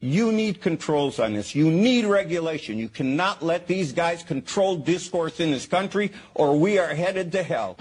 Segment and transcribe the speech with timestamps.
[0.00, 1.56] You need controls on this.
[1.56, 2.78] You need regulation.
[2.78, 7.42] You cannot let these guys control discourse in this country or we are headed to
[7.42, 7.76] hell.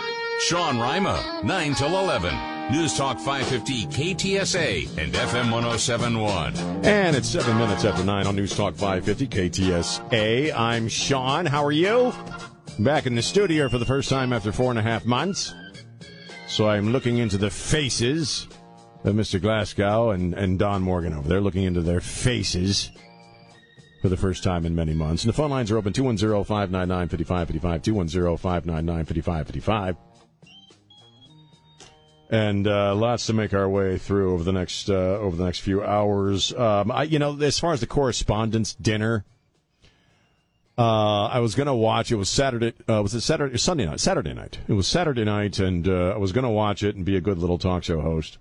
[0.48, 2.34] Sean Rima, 9 till 11.
[2.72, 6.56] News Talk 550 KTSA and FM 1071.
[6.84, 10.54] And it's seven minutes after nine on News Talk 550 KTSA.
[10.58, 11.46] I'm Sean.
[11.46, 12.14] How are you?
[12.80, 15.54] Back in the studio for the first time after four and a half months.
[16.48, 18.48] So I'm looking into the faces
[19.12, 19.42] Mr.
[19.42, 22.92] Glasgow and, and Don Morgan over there, looking into their faces
[24.02, 25.24] for the first time in many months.
[25.24, 29.96] And the phone lines are open 210 599 5555, 210 599 5555.
[32.30, 35.60] And uh, lots to make our way through over the next uh, over the next
[35.60, 36.54] few hours.
[36.54, 39.24] Um, I, you know, as far as the correspondence dinner,
[40.78, 42.12] uh, I was going to watch.
[42.12, 42.74] It was Saturday.
[42.88, 43.58] Uh, was it Saturday?
[43.58, 44.02] Sunday night.
[44.02, 44.60] Saturday night.
[44.68, 47.22] It was Saturday night, and uh, I was going to watch it and be a
[47.22, 48.40] good little talk show host,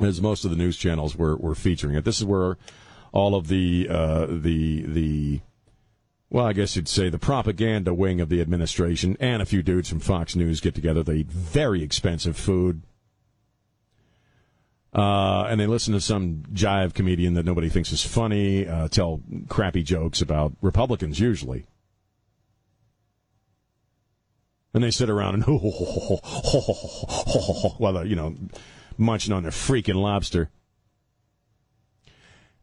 [0.00, 2.04] as most of the news channels were were featuring it.
[2.04, 2.56] This is where
[3.12, 5.40] all of the uh, the the
[6.30, 9.88] well, I guess you'd say the propaganda wing of the administration and a few dudes
[9.88, 11.02] from Fox News get together.
[11.02, 12.82] They eat very expensive food.
[14.94, 19.20] Uh, and they listen to some jive comedian that nobody thinks is funny, uh, tell
[19.48, 21.66] crappy jokes about Republicans usually.
[24.72, 25.44] And they sit around and
[27.78, 28.36] while they're, you know,
[29.00, 30.50] munching on their freaking lobster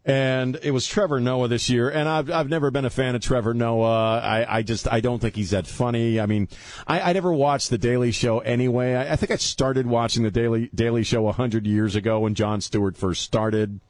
[0.08, 1.90] and it was Trevor Noah this year.
[1.90, 4.20] And I've I've never been a fan of Trevor Noah.
[4.20, 6.20] I, I just I don't think he's that funny.
[6.20, 6.48] I mean,
[6.88, 8.96] I, I never watched the Daily Show anyway.
[8.96, 12.62] I, I think I started watching the Daily Daily Show hundred years ago when Jon
[12.62, 13.82] Stewart first started,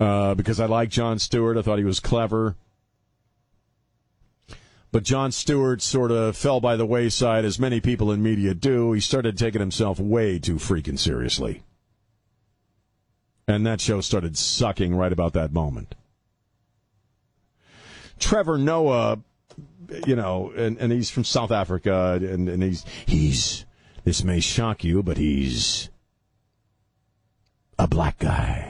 [0.00, 1.56] uh, because I liked Jon Stewart.
[1.56, 2.56] I thought he was clever.
[4.92, 8.92] But Jon Stewart sort of fell by the wayside, as many people in media do.
[8.92, 11.62] He started taking himself way too freaking seriously.
[13.46, 15.94] And that show started sucking right about that moment.
[18.18, 19.20] Trevor Noah,
[20.06, 23.64] you know, and, and he's from South Africa, and, and he's, he's,
[24.04, 25.88] this may shock you, but he's
[27.78, 28.69] a black guy.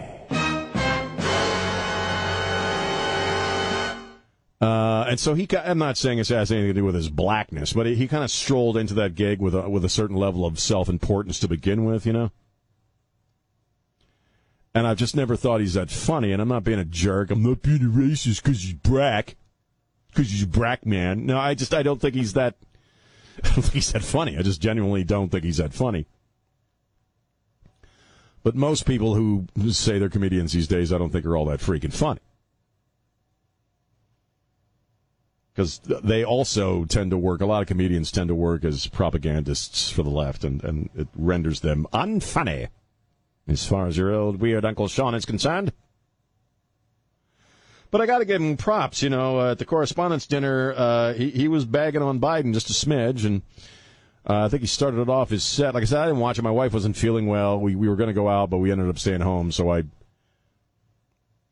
[4.61, 7.73] Uh, and so he, I'm not saying this has anything to do with his blackness,
[7.73, 10.45] but he, he kind of strolled into that gig with a, with a certain level
[10.45, 12.31] of self importance to begin with, you know?
[14.75, 16.33] and I've just never thought he's that funny.
[16.33, 17.31] And I'm not being a jerk.
[17.31, 19.37] I'm not being a racist because he's black,
[20.09, 21.27] because he's a black man.
[21.27, 22.57] No, I just I don't think he's that.
[23.45, 24.39] I don't think he's that funny.
[24.39, 26.07] I just genuinely don't think he's that funny.
[28.43, 31.61] But most people who say they're comedians these days, I don't think are all that
[31.61, 32.21] freaking funny.
[35.61, 39.91] Because they also tend to work, a lot of comedians tend to work as propagandists
[39.91, 42.69] for the left, and, and it renders them unfunny
[43.47, 45.75] as far as your old weird Uncle Sean is concerned.
[47.91, 49.03] But I got to give him props.
[49.03, 52.71] You know, uh, at the correspondence dinner, uh, he he was bagging on Biden just
[52.71, 53.43] a smidge, and
[54.27, 55.75] uh, I think he started it off his set.
[55.75, 56.43] Like I said, I didn't watch it.
[56.43, 57.61] My wife wasn't feeling well.
[57.61, 59.53] We we were going to go out, but we ended up staying home.
[59.53, 59.85] So I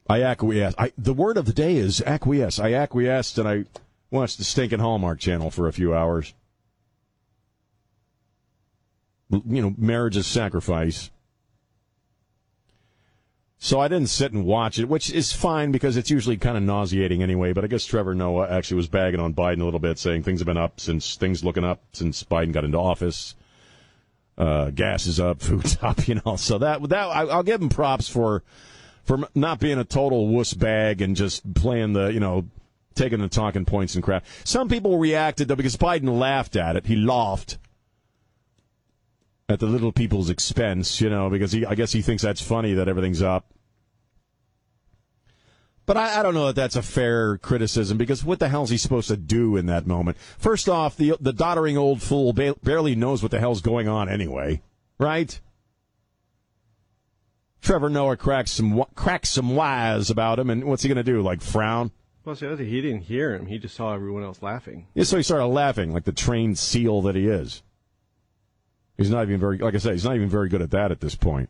[0.08, 0.80] I acquiesced.
[0.80, 2.58] I, the word of the day is acquiesce.
[2.58, 3.64] I acquiesced, and I
[4.10, 6.34] watched the stinking Hallmark Channel for a few hours.
[9.30, 11.10] You know, marriage is sacrifice.
[13.60, 16.62] So I didn't sit and watch it, which is fine because it's usually kind of
[16.62, 17.52] nauseating anyway.
[17.52, 20.40] But I guess Trevor Noah actually was bagging on Biden a little bit, saying things
[20.40, 23.34] have been up since things looking up since Biden got into office.
[24.38, 26.36] Uh, gas is up, food's up, you know.
[26.36, 28.44] So that that I, I'll give him props for
[29.02, 32.46] for not being a total wuss bag and just playing the you know
[32.98, 34.24] taking the talking points and crap.
[34.44, 36.86] Some people reacted though because Biden laughed at it.
[36.86, 37.58] He laughed
[39.48, 42.74] at the little people's expense, you know, because he, I guess he thinks that's funny
[42.74, 43.46] that everything's up.
[45.86, 48.68] But I, I, don't know that that's a fair criticism because what the hell is
[48.68, 50.18] he supposed to do in that moment?
[50.36, 54.06] First off, the the doddering old fool ba- barely knows what the hell's going on
[54.06, 54.60] anyway,
[54.98, 55.40] right?
[57.62, 61.22] Trevor Noah cracks some cracks some wise about him, and what's he going to do?
[61.22, 61.90] Like frown?
[62.36, 64.86] He didn't hear him; he just saw everyone else laughing.
[64.94, 67.62] Yeah, so he started laughing like the trained seal that he is.
[68.96, 71.00] He's not even very, like I said, he's not even very good at that at
[71.00, 71.48] this point.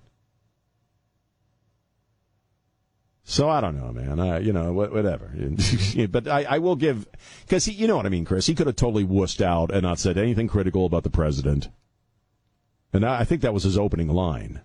[3.25, 4.21] So I don't know, man.
[4.21, 5.33] I, you know, whatever.
[6.11, 7.07] but I, I will give
[7.43, 8.47] because he, you know what I mean, Chris.
[8.47, 11.69] He could have totally wussed out and not said anything critical about the president.
[12.93, 14.63] And I, I think that was his opening line.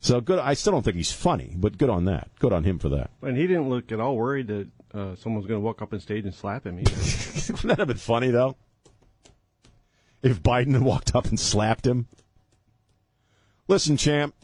[0.00, 0.38] So good.
[0.38, 2.30] I still don't think he's funny, but good on that.
[2.38, 3.10] Good on him for that.
[3.22, 6.00] And he didn't look at all worried that uh, someone's going to walk up on
[6.00, 6.76] stage and slap him.
[6.76, 8.56] Wouldn't that have been funny though?
[10.22, 12.08] if Biden had walked up and slapped him.
[13.66, 14.34] Listen, champ,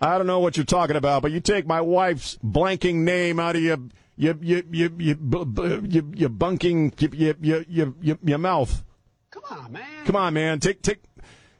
[0.00, 3.56] I don't know what you're talking about, but you take my wife's blanking name out
[3.56, 3.78] of your
[4.16, 8.84] you you you you you you bunking you you you you your mouth.
[9.30, 10.04] Come on, man.
[10.04, 10.60] Come on, man.
[10.60, 11.02] Take take.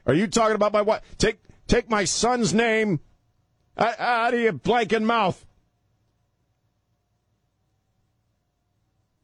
[0.06, 1.00] Are you talking about my wife?
[1.18, 1.40] Take
[1.74, 3.00] take my son's name
[3.76, 5.44] out, of your blanking mouth.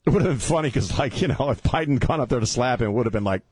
[0.04, 2.46] It would have been funny because, like, you know, if Biden gone up there to
[2.46, 3.42] slap him, it would have been like,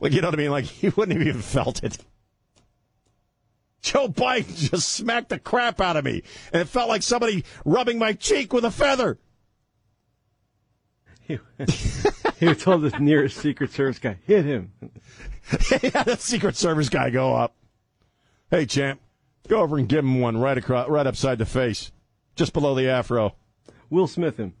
[0.00, 0.50] like, you know what I mean?
[0.50, 1.98] Like, he wouldn't have even felt it.
[3.82, 6.22] Joe Biden just smacked the crap out of me,
[6.52, 9.18] and it felt like somebody rubbing my cheek with a feather.
[11.22, 11.38] He,
[12.38, 14.72] he told the nearest Secret Service guy, hit him.
[15.82, 17.54] yeah, that Secret Service guy go up.
[18.50, 19.00] Hey, champ,
[19.48, 21.92] go over and give him one right across, right upside the face,
[22.34, 23.34] just below the afro.
[23.90, 24.54] Will Smith him.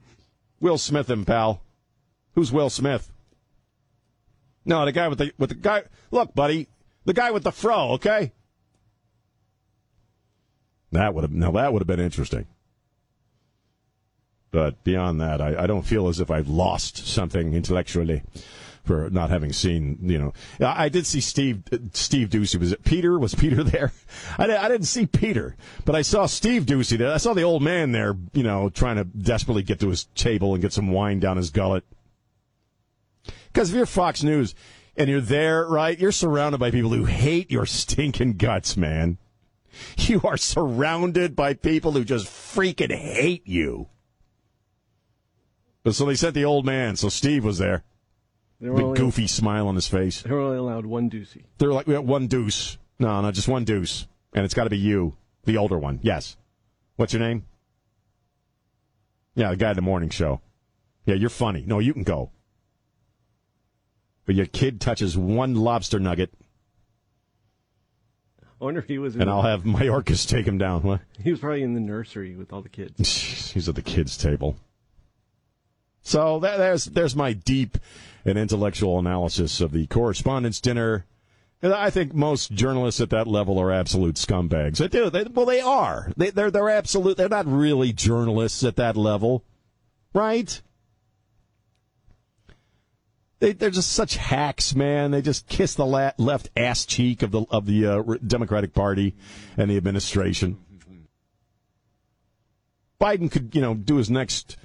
[0.60, 1.62] Will Smith him, pal.
[2.34, 3.10] Who's Will Smith?
[4.64, 5.84] No, the guy with the with the guy.
[6.10, 6.68] Look, buddy,
[7.04, 7.92] the guy with the fro.
[7.92, 8.32] Okay.
[10.92, 12.46] That would have now that would have been interesting.
[14.50, 18.22] But beyond that, I, I don't feel as if I've lost something intellectually
[18.86, 19.98] for not having seen.
[20.02, 20.32] You know,
[20.66, 21.62] I did see Steve
[21.92, 22.58] Steve Doocy.
[22.58, 23.18] Was it Peter?
[23.18, 23.92] Was Peter there?
[24.38, 27.12] I, I didn't see Peter, but I saw Steve Doocy there.
[27.12, 28.16] I saw the old man there.
[28.32, 31.50] You know, trying to desperately get to his table and get some wine down his
[31.50, 31.84] gullet.
[33.48, 34.54] Because if you're Fox News
[34.96, 39.18] and you're there, right, you're surrounded by people who hate your stinking guts, man.
[39.98, 43.88] You are surrounded by people who just freaking hate you.
[45.82, 47.84] But so they sent the old man, so Steve was there.
[48.60, 50.22] They were, Big only, goofy smile on his face.
[50.22, 51.44] they were only allowed one Doocy.
[51.58, 52.78] They're like, we got one deuce.
[52.98, 54.06] No, no, just one deuce.
[54.32, 56.00] And it's got to be you, the older one.
[56.02, 56.36] Yes.
[56.96, 57.44] What's your name?
[59.34, 60.40] Yeah, the guy at the morning show.
[61.04, 61.64] Yeah, you're funny.
[61.66, 62.30] No, you can go.
[64.24, 66.32] But your kid touches one lobster nugget,
[68.60, 70.82] I wonder if he was in and the, I'll have Mayorkas take him down.
[70.82, 71.00] What?
[71.22, 72.98] he was probably in the nursery with all the kids.
[73.52, 74.56] He's at the kids' table.
[76.06, 77.78] So that, there's there's my deep
[78.24, 81.04] and intellectual analysis of the correspondence dinner.
[81.60, 84.76] And I think most journalists at that level are absolute scumbags.
[84.76, 85.10] They do.
[85.10, 86.12] They, well, they are.
[86.16, 87.16] They, they're they're absolute.
[87.16, 89.42] They're not really journalists at that level,
[90.14, 90.62] right?
[93.40, 95.10] They, they're just such hacks, man.
[95.10, 99.16] They just kiss the la- left ass cheek of the of the uh, Democratic Party
[99.56, 100.58] and the administration.
[103.00, 104.56] Biden could, you know, do his next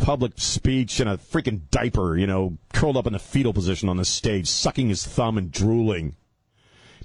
[0.00, 3.96] public speech in a freaking diaper, you know, curled up in a fetal position on
[3.96, 6.16] the stage, sucking his thumb and drooling.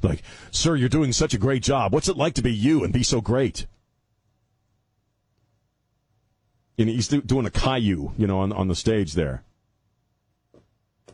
[0.01, 1.93] Like, sir, you're doing such a great job.
[1.93, 3.65] What's it like to be you and be so great?
[6.77, 9.43] And he's doing a Caillou, you know, on, on the stage there.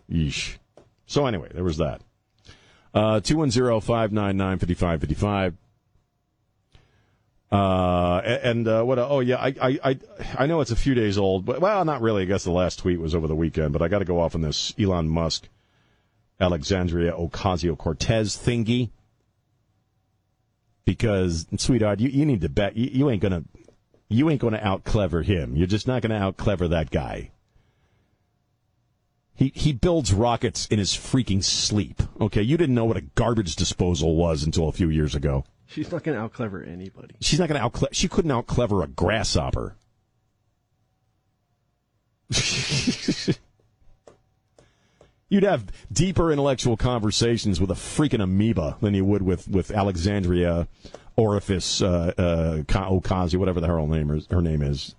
[0.10, 0.58] Yeesh.
[1.06, 2.02] So anyway, there was that.
[2.94, 5.54] Uh, 210-599-5555.
[7.52, 10.00] Uh, and, uh, what, oh yeah, I, I,
[10.38, 12.22] I, know it's a few days old, but, well, not really.
[12.22, 14.36] I guess the last tweet was over the weekend, but I got to go off
[14.36, 15.48] on this Elon Musk,
[16.40, 18.92] Alexandria Ocasio-Cortez thingy.
[20.86, 23.44] Because, sweetheart, you, you need to bet, you, you ain't gonna,
[24.10, 25.56] you ain't gonna out clever him.
[25.56, 27.32] You're just not gonna out clever that guy.
[29.36, 32.02] He he builds rockets in his freaking sleep.
[32.20, 35.46] Okay, you didn't know what a garbage disposal was until a few years ago.
[35.70, 37.14] She's not going to out clever anybody.
[37.22, 37.96] She's not going to out.
[37.96, 39.76] She couldn't out clever a grasshopper.
[45.30, 50.68] You'd have deeper intellectual conversations with a freaking amoeba than you would with with Alexandria
[51.16, 54.26] Orifice uh, uh, Ka- Ocasio, whatever the her name is.
[54.32, 54.96] Her name is.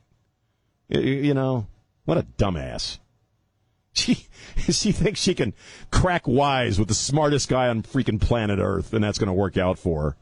[0.89, 1.67] You know
[2.05, 3.01] what a dumbass.
[3.93, 4.15] She
[4.71, 5.53] she thinks she can
[5.91, 9.57] crack wise with the smartest guy on freaking planet Earth, and that's going to work
[9.57, 10.17] out for her.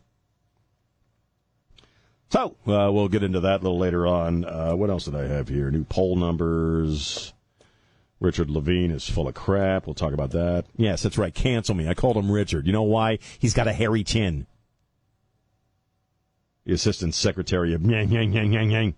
[2.31, 4.45] So uh, we'll get into that a little later on.
[4.45, 5.71] Uh, what else did I have here?
[5.71, 7.33] New poll numbers.
[8.21, 9.87] Richard Levine is full of crap.
[9.87, 10.65] We'll talk about that.
[10.77, 11.33] Yes, that's right.
[11.33, 11.89] Cancel me.
[11.89, 12.67] I called him Richard.
[12.67, 13.19] You know why?
[13.39, 14.47] He's got a hairy chin.
[16.65, 18.95] The assistant secretary of Yang Yang Yang Yang Yang.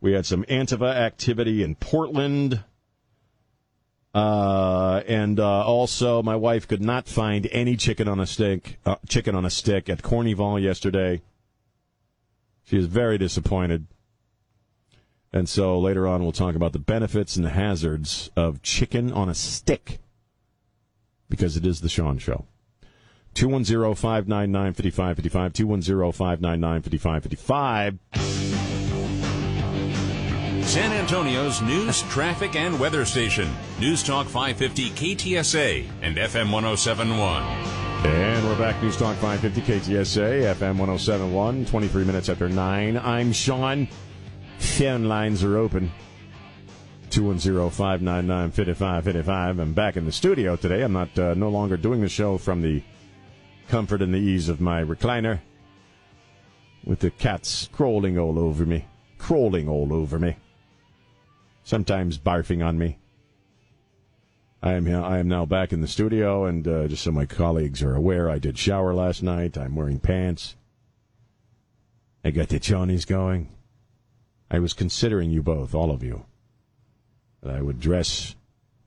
[0.00, 2.62] We had some Antifa activity in Portland.
[4.14, 8.78] Uh, and uh, also, my wife could not find any chicken on a stick.
[8.86, 11.20] Uh, chicken on a stick at Cornyval yesterday.
[12.62, 13.86] She is very disappointed.
[15.32, 19.28] And so later on, we'll talk about the benefits and the hazards of chicken on
[19.28, 19.98] a stick,
[21.28, 22.46] because it is the Sean Show.
[23.34, 25.52] 210 599 5555.
[25.52, 28.33] 210 599 5555.
[30.66, 33.48] San Antonio's news, traffic, and weather station.
[33.78, 37.42] News Talk 550 KTSA and FM 1071.
[38.06, 38.82] And we're back.
[38.82, 42.96] News Talk 550 KTSA, FM 1071, 23 minutes after 9.
[42.96, 43.86] I'm Sean.
[44.58, 45.92] Phone lines are open.
[47.10, 49.58] 210 599 5555.
[49.58, 50.82] I'm back in the studio today.
[50.82, 52.82] I'm not uh, no longer doing the show from the
[53.68, 55.40] comfort and the ease of my recliner
[56.84, 58.86] with the cats crawling all over me.
[59.18, 60.36] Crawling all over me.
[61.64, 62.98] Sometimes barfing on me.
[64.62, 67.82] I am I am now back in the studio, and uh, just so my colleagues
[67.82, 69.58] are aware, I did shower last night.
[69.58, 70.56] I'm wearing pants.
[72.24, 73.50] I got the chonies going.
[74.50, 76.24] I was considering you both, all of you,
[77.42, 78.34] that I would dress.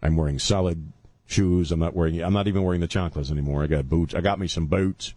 [0.02, 0.94] I'm wearing solid
[1.26, 1.72] shoes.
[1.72, 2.22] I'm not wearing.
[2.22, 3.64] I'm not even wearing the chocolates anymore.
[3.64, 4.16] I got boots.
[4.16, 5.14] I got me some boots.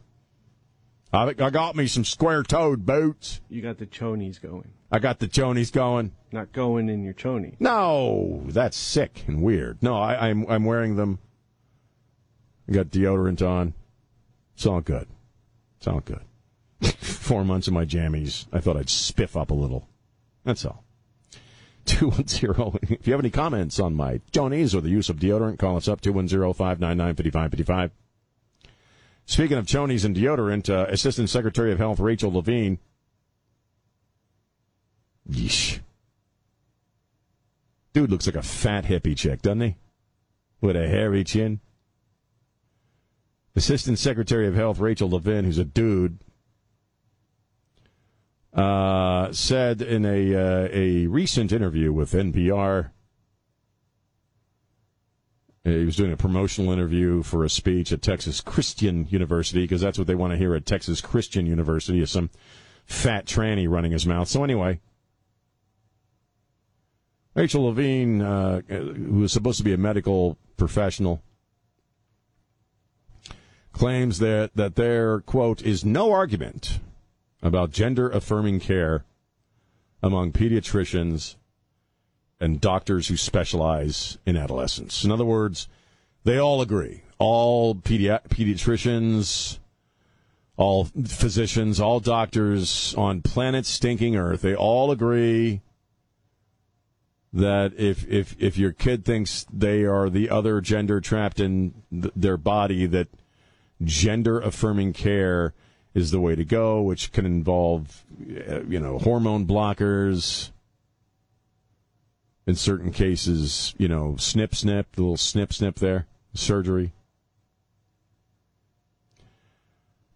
[1.12, 3.40] I, I got me some square-toed boots.
[3.48, 4.72] You got the chonies going.
[4.90, 6.12] I got the chonies going.
[6.32, 7.56] Not going in your chonies.
[7.60, 9.82] No, that's sick and weird.
[9.82, 11.18] No, I, I'm I'm wearing them.
[12.68, 13.74] I got deodorant on.
[14.54, 15.08] It's all good.
[15.78, 16.22] It's all good.
[16.98, 18.46] Four months of my jammies.
[18.52, 19.88] I thought I'd spiff up a little.
[20.44, 20.84] That's all.
[21.86, 22.96] 210.
[23.00, 25.88] If you have any comments on my chonies or the use of deodorant, call us
[25.88, 27.90] up 210 599 5555.
[29.26, 32.78] Speaking of chonies and deodorant, uh, Assistant Secretary of Health Rachel Levine.
[35.30, 35.80] Yeesh.
[37.92, 39.76] Dude looks like a fat hippie chick, doesn't he?
[40.60, 41.60] With a hairy chin.
[43.56, 46.18] Assistant Secretary of Health Rachel Levine, who's a dude,
[48.54, 52.90] uh, said in a uh, a recent interview with NPR,
[55.64, 59.98] he was doing a promotional interview for a speech at Texas Christian University because that's
[59.98, 62.30] what they want to hear at Texas Christian University is some
[62.86, 64.26] fat tranny running his mouth.
[64.28, 64.80] So anyway,
[67.40, 71.22] Rachel Levine, uh, who is supposed to be a medical professional,
[73.72, 76.80] claims that, that there, quote, is no argument
[77.40, 79.06] about gender affirming care
[80.02, 81.36] among pediatricians
[82.38, 85.02] and doctors who specialize in adolescence.
[85.02, 85.66] In other words,
[86.24, 87.04] they all agree.
[87.16, 89.58] All pedi- pediatricians,
[90.58, 95.62] all physicians, all doctors on planet stinking Earth, they all agree
[97.32, 102.12] that if if if your kid thinks they are the other gender trapped in th-
[102.16, 103.08] their body, that
[103.82, 105.54] gender affirming care
[105.94, 108.04] is the way to go, which can involve
[108.48, 110.50] uh, you know hormone blockers.
[112.46, 116.90] In certain cases, you know, snip, snip, the little snip, snip there, surgery.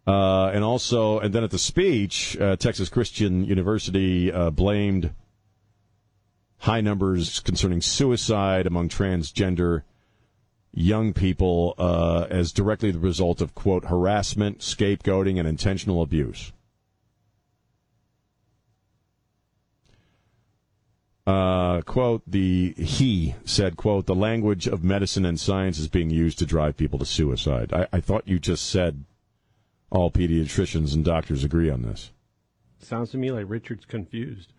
[0.05, 5.11] Uh, and also, and then at the speech, uh, Texas Christian University uh, blamed
[6.59, 9.83] high numbers concerning suicide among transgender
[10.71, 16.51] young people uh, as directly the result of, quote, harassment, scapegoating, and intentional abuse.
[21.25, 26.37] Uh, quote, the he said, quote, the language of medicine and science is being used
[26.37, 27.73] to drive people to suicide.
[27.73, 29.05] I, I thought you just said
[29.89, 32.11] all pediatricians and doctors agree on this.
[32.77, 34.53] Sounds to me like Richard's confused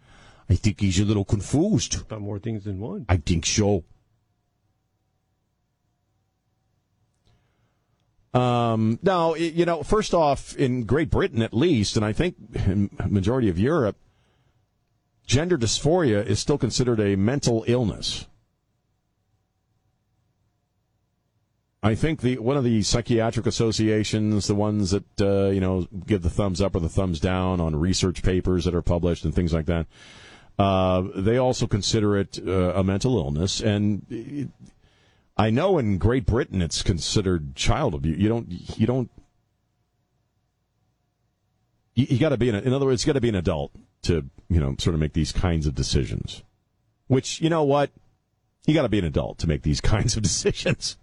[0.48, 2.02] I think he's a little confused.
[2.02, 3.06] about more things than one.
[3.08, 3.84] I think so.
[8.32, 12.36] Um, now, you know, first off, in Great Britain at least, and I think
[12.66, 13.96] in majority of Europe,
[15.26, 18.26] gender dysphoria is still considered a mental illness.
[21.82, 26.22] I think the one of the psychiatric associations, the ones that uh, you know give
[26.22, 29.52] the thumbs up or the thumbs down on research papers that are published and things
[29.54, 29.86] like that,
[30.58, 33.60] uh, they also consider it uh, a mental illness.
[33.60, 34.48] And it,
[35.36, 38.18] I know in Great Britain it's considered child abuse.
[38.18, 38.46] You don't
[38.78, 39.10] you don't
[41.94, 43.72] you, you got to be an, in other words, you got to be an adult
[44.02, 46.42] to you know sort of make these kinds of decisions.
[47.08, 47.90] Which you know what,
[48.66, 50.96] you got to be an adult to make these kinds of decisions.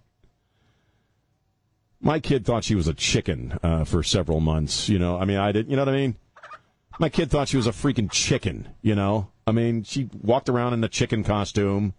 [2.01, 4.89] My kid thought she was a chicken uh, for several months.
[4.89, 5.69] You know, I mean, I didn't.
[5.69, 6.15] You know what I mean?
[6.99, 8.69] My kid thought she was a freaking chicken.
[8.81, 11.93] You know, I mean, she walked around in a chicken costume.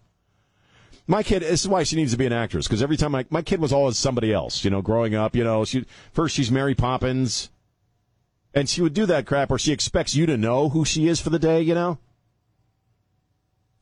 [1.07, 1.43] My kid.
[1.43, 3.59] This is why she needs to be an actress because every time my my kid
[3.59, 4.63] was always somebody else.
[4.63, 5.35] You know, growing up.
[5.35, 7.51] You know, she first she's Mary Poppins,
[8.53, 11.21] and she would do that crap where she expects you to know who she is
[11.21, 11.61] for the day.
[11.61, 11.99] You know,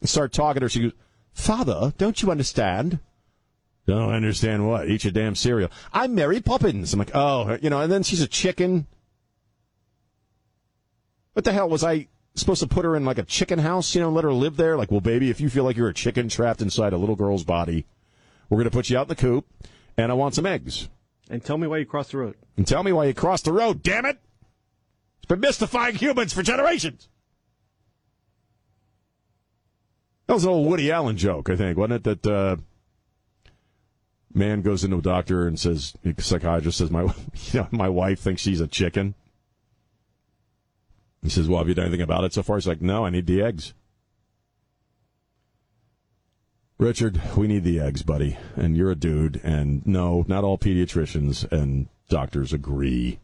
[0.04, 0.70] start talking to her.
[0.70, 0.94] She goes,
[1.32, 3.00] "Father, don't you understand?"
[3.86, 4.88] Don't understand what?
[4.88, 5.70] Eat your damn cereal.
[5.92, 6.94] I'm Mary Poppins.
[6.94, 8.88] I'm like, oh, you know, and then she's a chicken.
[11.34, 14.02] What the hell was I supposed to put her in like a chicken house, you
[14.02, 14.78] know, and let her live there?
[14.78, 17.44] Like, well, baby, if you feel like you're a chicken trapped inside a little girl's
[17.44, 17.86] body,
[18.50, 19.46] we're going to put you out in the coop,
[19.98, 20.90] and I want some eggs.
[21.30, 22.36] And tell me why you crossed the road.
[22.58, 24.20] And tell me why you crossed the road, damn it!
[25.18, 27.08] It's been mystifying humans for generations.
[30.28, 32.22] That was an old Woody Allen joke, I think, wasn't it?
[32.22, 32.56] That uh,
[34.34, 37.04] man goes into a doctor and says, the psychiatrist says, my,
[37.52, 39.16] you know, my wife thinks she's a chicken.
[41.24, 42.58] He says, well, have you done anything about it so far?
[42.58, 43.74] He's like, no, I need the eggs.
[46.78, 48.38] Richard, we need the eggs, buddy.
[48.56, 49.40] And you're a dude.
[49.42, 53.20] And no, not all pediatricians and doctors agree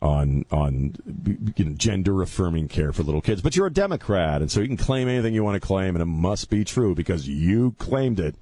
[0.00, 0.94] on on
[1.56, 3.42] you know, gender affirming care for little kids.
[3.42, 6.02] But you're a Democrat, and so you can claim anything you want to claim, and
[6.02, 8.36] it must be true because you claimed it.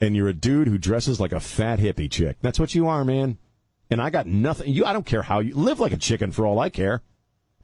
[0.00, 2.36] And you're a dude who dresses like a fat hippie chick.
[2.42, 3.38] That's what you are, man.
[3.92, 4.72] And I got nothing.
[4.72, 7.02] You, I don't care how you live like a chicken for all I care.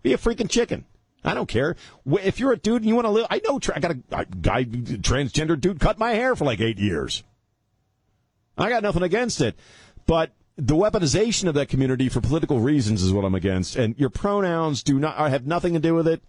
[0.02, 0.84] Be a freaking chicken.
[1.24, 1.74] I don't care.
[2.06, 4.24] If you're a dude and you want to live, I know I got a, a
[4.26, 7.24] guy, transgender dude, cut my hair for like eight years.
[8.56, 9.56] I got nothing against it,
[10.06, 13.76] but the weaponization of that community for political reasons is what I'm against.
[13.76, 16.22] And your pronouns do not have nothing to do with it.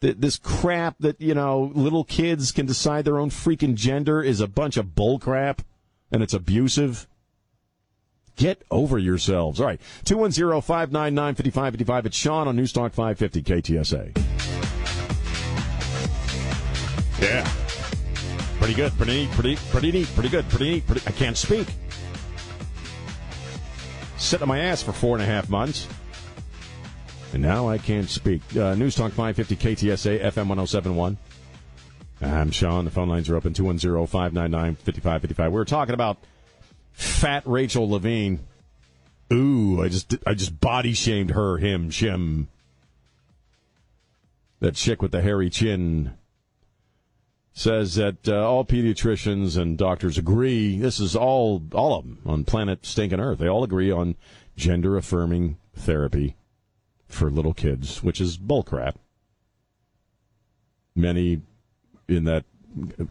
[0.00, 4.46] This crap that you know little kids can decide their own freaking gender is a
[4.46, 5.62] bunch of bull crap,
[6.10, 7.08] and it's abusive.
[8.38, 9.60] Get over yourselves.
[9.60, 9.80] All right.
[10.04, 12.06] 210 599 5555.
[12.06, 14.16] It's Sean on Newstalk 550 KTSA.
[17.20, 17.50] Yeah.
[18.58, 18.92] Pretty good.
[18.96, 19.30] Pretty neat.
[19.32, 20.06] Pretty, pretty neat.
[20.14, 20.48] Pretty good.
[20.48, 20.86] Pretty neat.
[20.86, 21.66] Pretty, I can't speak.
[24.18, 25.88] Sitting on my ass for four and a half months.
[27.32, 28.42] And now I can't speak.
[28.52, 31.18] Uh, Newstalk 550 KTSA FM 1071.
[32.20, 32.84] I'm Sean.
[32.84, 35.52] The phone lines are open 210 599 5555.
[35.52, 36.18] We're talking about
[36.98, 38.40] fat Rachel Levine.
[39.32, 42.48] Ooh, I just I just body shamed her, him, shim.
[44.60, 46.14] That chick with the hairy chin
[47.52, 50.78] says that uh, all pediatricians and doctors agree.
[50.78, 53.38] This is all all of them on planet stinking Earth.
[53.38, 54.16] They all agree on
[54.56, 56.36] gender affirming therapy
[57.06, 58.94] for little kids, which is bullcrap.
[60.96, 61.42] Many
[62.08, 62.44] in that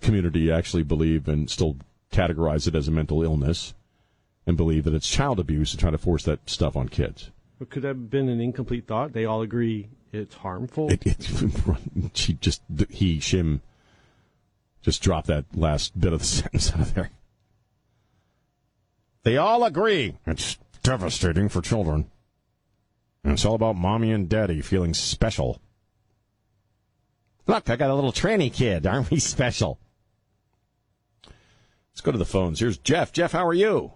[0.02, 1.78] community actually believe and still
[2.12, 3.74] categorize it as a mental illness
[4.46, 7.32] and believe that it's child abuse and try to force that stuff on kids.
[7.60, 9.14] But could that have been an incomplete thought?
[9.14, 10.92] They all agree it's harmful.
[10.92, 11.30] It, it,
[12.14, 13.62] she just he shim
[14.82, 17.12] just drop that last bit of the sentence out of there.
[19.24, 22.10] They all agree it's devastating for children.
[23.24, 25.60] And it's all about mommy and daddy feeling special.
[27.46, 28.88] Look, I got a little tranny kid.
[28.88, 29.80] Aren't we special?
[31.98, 32.60] Let's go to the phones.
[32.60, 33.12] Here's Jeff.
[33.12, 33.92] Jeff, how are you?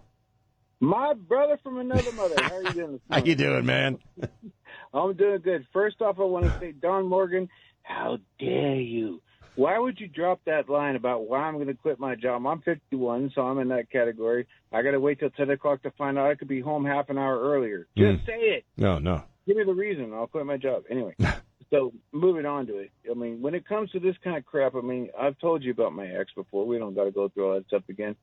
[0.80, 2.34] My brother from another mother.
[2.42, 3.00] How are you doing?
[3.12, 4.00] how you doing, man?
[4.94, 5.68] I'm doing good.
[5.72, 7.48] First off, I want to say, Don Morgan,
[7.84, 9.22] how dare you?
[9.54, 12.44] Why would you drop that line about why I'm going to quit my job?
[12.48, 14.48] I'm 51, so I'm in that category.
[14.72, 17.12] I got to wait till 10 o'clock to find out I could be home half
[17.12, 17.86] an hour earlier.
[17.96, 18.26] Just mm.
[18.26, 18.66] say it.
[18.78, 19.22] No, no.
[19.46, 20.12] Give me the reason.
[20.12, 20.86] I'll quit my job.
[20.90, 21.14] Anyway,
[21.72, 22.92] so moving on to it.
[23.10, 25.72] I mean, when it comes to this kind of crap, I mean, I've told you
[25.72, 26.66] about my ex before.
[26.68, 28.16] We don't got to go through all that stuff again.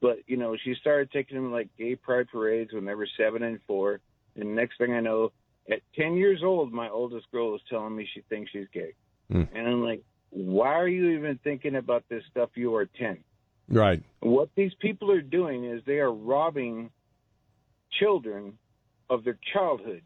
[0.00, 3.42] But, you know, she started taking them like gay pride parades when they were seven
[3.42, 4.00] and four.
[4.36, 5.32] And next thing I know,
[5.70, 8.94] at 10 years old, my oldest girl is telling me she thinks she's gay.
[9.32, 9.48] Mm.
[9.54, 12.50] And I'm like, why are you even thinking about this stuff?
[12.54, 13.18] You are 10.
[13.68, 14.02] Right.
[14.20, 16.90] What these people are doing is they are robbing
[17.98, 18.58] children
[19.08, 20.02] of their childhood.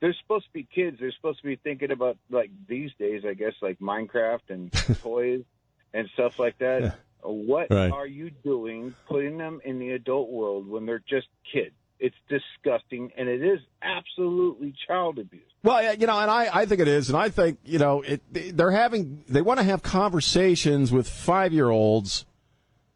[0.00, 0.98] They're supposed to be kids.
[1.00, 5.42] They're supposed to be thinking about, like, these days, I guess, like Minecraft and toys
[5.92, 6.82] and stuff like that.
[6.82, 6.92] Yeah.
[7.22, 7.90] What right.
[7.90, 11.74] are you doing putting them in the adult world when they're just kids?
[12.00, 15.42] It's disgusting, and it is absolutely child abuse.
[15.64, 18.22] Well, you know, and I, I think it is, and I think you know, it,
[18.56, 22.24] they're having they want to have conversations with five year olds.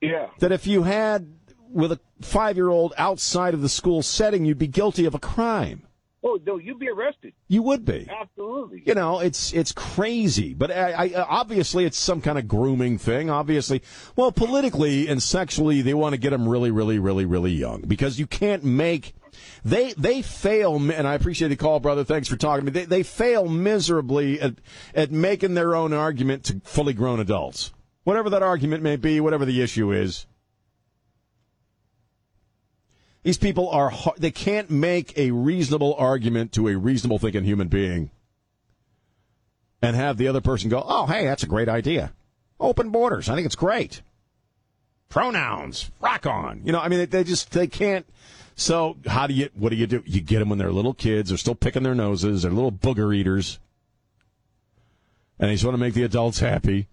[0.01, 0.29] Yeah.
[0.39, 1.35] That if you had
[1.69, 5.19] with a five year old outside of the school setting, you'd be guilty of a
[5.19, 5.83] crime.
[6.25, 7.33] Oh no, you'd be arrested.
[7.49, 8.09] You would be.
[8.09, 8.83] Absolutely.
[8.87, 13.29] You know, it's it's crazy, but I, I, obviously it's some kind of grooming thing.
[13.29, 13.83] Obviously,
[14.15, 18.21] well, politically and sexually, they want to get them really, really, really, really young because
[18.21, 19.15] you can't make.
[19.65, 22.05] They they fail, and I appreciate the call, brother.
[22.05, 22.81] Thanks for talking to me.
[22.81, 24.55] They they fail miserably at
[24.95, 27.73] at making their own argument to fully grown adults,
[28.05, 30.27] whatever that argument may be, whatever the issue is.
[33.23, 38.11] These people are, they can't make a reasonable argument to a reasonable thinking human being
[39.81, 42.13] and have the other person go, oh, hey, that's a great idea.
[42.59, 43.29] Open borders.
[43.29, 44.03] I think it's great.
[45.09, 45.91] Pronouns.
[46.01, 46.63] Rock on.
[46.65, 48.07] You know, I mean, they, just, they can't.
[48.55, 50.03] So how do you, what do you do?
[50.07, 51.29] You get them when they're little kids.
[51.29, 52.43] They're still picking their noses.
[52.43, 53.59] They're little booger eaters.
[55.39, 56.89] And they just want to make the adults happy.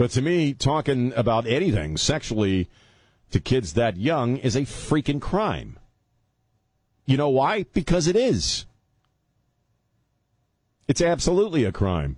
[0.00, 2.70] But to me, talking about anything sexually
[3.32, 5.78] to kids that young is a freaking crime.
[7.04, 7.64] You know why?
[7.74, 8.64] Because it is.
[10.88, 12.16] It's absolutely a crime.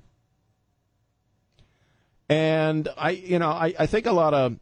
[2.29, 4.61] And I, you know, I, I think a lot of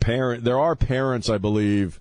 [0.00, 2.00] parent, there are parents, I believe,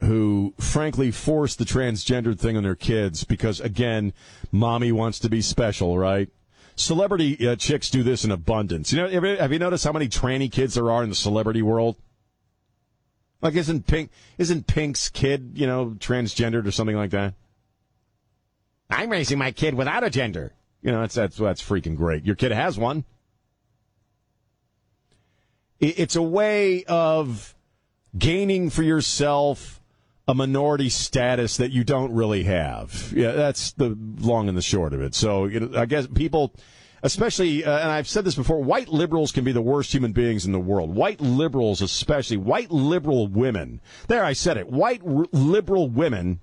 [0.00, 4.12] who frankly force the transgendered thing on their kids because, again,
[4.52, 6.28] mommy wants to be special, right?
[6.76, 8.92] Celebrity uh, chicks do this in abundance.
[8.92, 11.96] You know, have you, noticed how many tranny kids there are in the celebrity world?
[13.40, 17.34] Like, isn't Pink isn't Pink's kid, you know, transgendered or something like that?
[18.90, 20.52] I'm raising my kid without a gender.
[20.82, 22.24] You know, that's that's that's freaking great.
[22.24, 23.04] Your kid has one.
[25.78, 27.54] It's a way of
[28.16, 29.80] gaining for yourself
[30.26, 33.12] a minority status that you don't really have.
[33.14, 35.14] Yeah, that's the long and the short of it.
[35.14, 36.54] So you know, I guess people,
[37.02, 40.46] especially, uh, and I've said this before, white liberals can be the worst human beings
[40.46, 40.94] in the world.
[40.94, 43.80] White liberals, especially white liberal women.
[44.08, 44.70] There, I said it.
[44.70, 46.40] White r- liberal women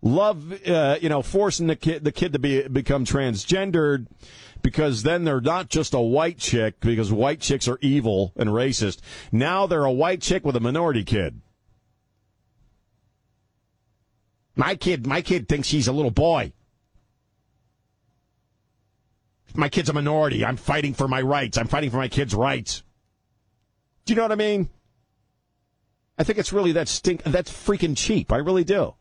[0.00, 4.06] love, uh, you know, forcing the kid the kid to be become transgendered
[4.62, 9.00] because then they're not just a white chick because white chicks are evil and racist.
[9.30, 11.42] Now they're a white chick with a minority kid.
[14.56, 16.52] My kid, my kid thinks he's a little boy.
[19.54, 20.44] My kid's a minority.
[20.44, 21.58] I'm fighting for my rights.
[21.58, 22.82] I'm fighting for my kid's rights.
[24.06, 24.70] Do you know what I mean?
[26.18, 27.22] I think it's really that stink.
[27.22, 28.32] That's freaking cheap.
[28.32, 28.94] I really do.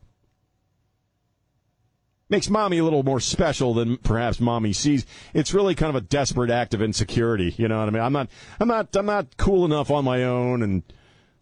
[2.27, 5.05] Makes mommy a little more special than perhaps mommy sees.
[5.33, 7.53] It's really kind of a desperate act of insecurity.
[7.57, 8.01] You know what I mean?
[8.01, 10.83] I'm not, I'm not, I'm not cool enough on my own and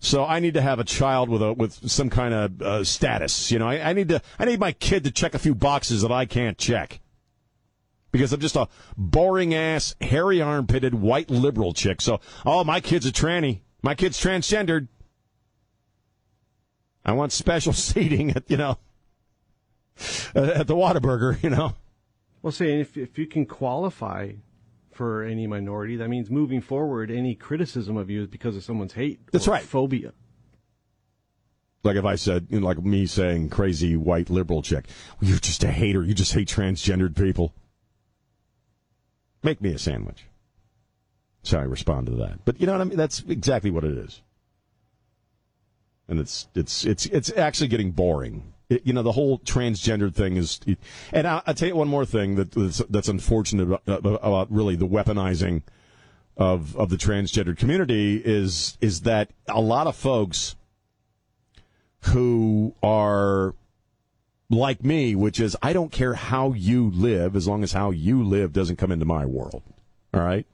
[0.03, 3.51] so I need to have a child with a with some kind of uh, status.
[3.51, 6.01] You know, I, I need to I need my kid to check a few boxes
[6.01, 6.99] that I can't check
[8.11, 12.01] because I'm just a boring ass, hairy armpitted white liberal chick.
[12.01, 13.61] So, oh, my kid's a tranny.
[13.81, 14.89] My kid's transgendered.
[17.05, 18.77] I want special seating at you know
[20.35, 21.41] at the Whataburger.
[21.41, 21.75] You know.
[22.41, 24.33] Well, see, if if you can qualify
[24.95, 25.95] for any minority.
[25.95, 29.19] That means moving forward, any criticism of you is because of someone's hate.
[29.31, 29.63] That's right.
[29.63, 30.13] Phobia.
[31.83, 34.85] Like if I said, you know, like me saying, crazy white liberal chick,
[35.19, 36.01] well, you're just a hater.
[36.03, 37.53] You just hate transgendered people.
[39.43, 40.25] Make me a sandwich.
[41.41, 42.45] So I respond to that.
[42.45, 42.97] But you know what I mean?
[42.97, 44.21] That's exactly what it is.
[46.07, 50.37] And it's it's it's it's actually getting boring it, you know, the whole transgender thing
[50.37, 50.59] is.
[51.11, 54.51] And I'll, I'll, tell you one more thing that, that's, that's unfortunate uh, about, about,
[54.51, 55.63] really the weaponizing
[56.35, 60.55] of of the transgender community is is that a lot of folks
[62.05, 63.53] who are
[64.49, 68.23] like me, which is I don't care how you live as long as how you
[68.23, 69.63] live doesn't come into my world.
[70.13, 70.45] All right.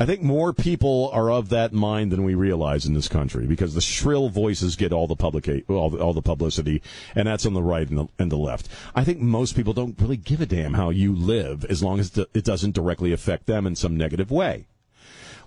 [0.00, 3.74] I think more people are of that mind than we realize in this country because
[3.74, 6.80] the shrill voices get all the public all all the publicity,
[7.16, 8.68] and that's on the right and the, and the left.
[8.94, 12.16] I think most people don't really give a damn how you live as long as
[12.16, 14.68] it doesn't directly affect them in some negative way.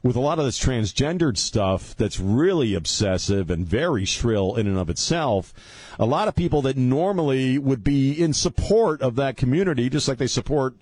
[0.04, 4.78] With a lot of this transgendered stuff that's really obsessive and very shrill in and
[4.78, 5.54] of itself,
[5.98, 10.18] a lot of people that normally would be in support of that community, just like
[10.18, 10.76] they support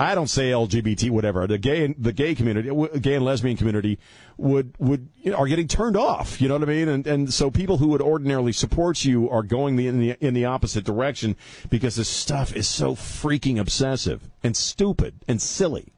[0.00, 1.46] I don't say LGBT, whatever.
[1.46, 3.98] The gay, the gay community, gay and lesbian community
[4.38, 6.40] would, would, you know, are getting turned off.
[6.40, 6.88] You know what I mean?
[6.88, 10.32] And, and so people who would ordinarily support you are going the, in the, in
[10.32, 11.36] the opposite direction
[11.68, 15.92] because this stuff is so freaking obsessive and stupid and silly.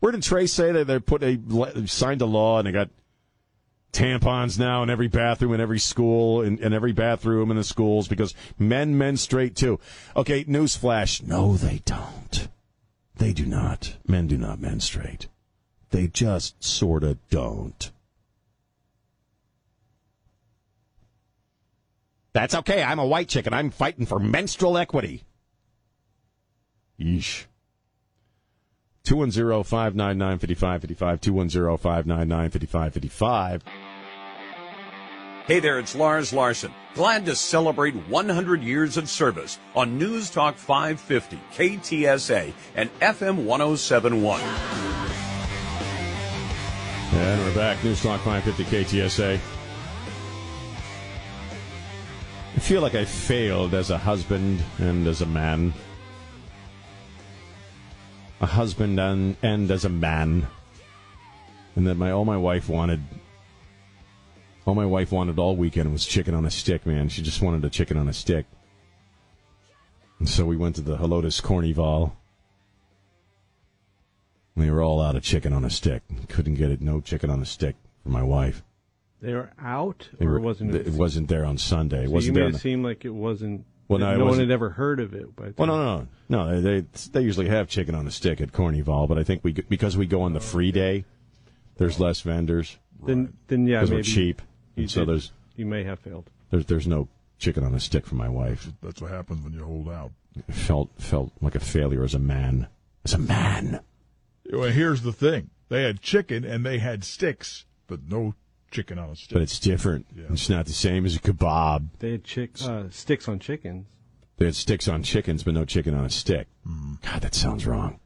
[0.00, 2.90] Where did Trey say that they put a, signed a law and they got
[3.92, 8.08] tampons now in every bathroom in every school in, in every bathroom in the schools
[8.08, 9.80] because men menstruate too.
[10.16, 11.22] Okay, newsflash.
[11.22, 12.48] No, they don't.
[13.16, 13.96] They do not.
[14.06, 15.28] Men do not menstruate.
[15.90, 17.90] They just sort of don't.
[22.32, 22.82] That's okay.
[22.82, 23.52] I'm a white chicken.
[23.52, 25.24] I'm fighting for menstrual equity.
[27.00, 27.46] Yeesh.
[29.08, 31.20] 210 599 5555.
[31.22, 33.62] 210 599 5555.
[35.46, 36.74] Hey there, it's Lars Larson.
[36.94, 44.42] Glad to celebrate 100 years of service on News Talk 550, KTSA, and FM 1071.
[47.14, 47.82] And we're back.
[47.82, 49.40] News Talk 550, KTSA.
[52.56, 55.72] I feel like I failed as a husband and as a man
[58.40, 60.46] a husband and, and as a man.
[61.76, 63.00] And that my all my wife wanted
[64.66, 67.08] all my wife wanted all weekend was chicken on a stick, man.
[67.08, 68.46] She just wanted a chicken on a stick.
[70.18, 72.16] And so we went to the Helotes Carnival.
[74.56, 76.02] They were all out of chicken on a stick.
[76.28, 76.80] Couldn't get it.
[76.80, 78.62] No chicken on a stick for my wife.
[79.22, 80.86] They were out, They or were, wasn't it?
[80.88, 82.04] it wasn't there on Sunday.
[82.04, 83.64] It So wasn't you made it seem like it wasn't.
[83.88, 85.34] Well, no, no one had ever heard of it.
[85.34, 86.60] But well, no, uh, no, no, no.
[86.60, 89.96] They they usually have chicken on a stick at Cornyval, but I think we because
[89.96, 91.04] we go on the free day,
[91.78, 94.42] there's less vendors Then, then yeah, because maybe we're cheap,
[94.76, 96.28] you and so did- there's you may have failed.
[96.50, 98.68] there's there's no chicken on a stick for my wife.
[98.82, 100.12] That's what happens when you hold out.
[100.50, 102.68] Felt felt like a failure as a man.
[103.04, 103.80] As a man.
[104.52, 108.34] Well, here's the thing: they had chicken and they had sticks, but no
[108.70, 109.32] chicken on a stick.
[109.32, 110.06] But it's different.
[110.14, 110.24] Yeah.
[110.30, 111.88] It's not the same as a kebab.
[111.98, 113.86] They had chick uh, sticks on chickens.
[114.36, 116.46] They had sticks on chickens, but no chicken on a stick.
[117.02, 117.98] God, that sounds wrong.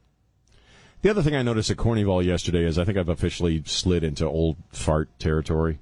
[1.03, 4.25] The other thing I noticed at Cornyval yesterday is I think I've officially slid into
[4.25, 5.79] old fart territory.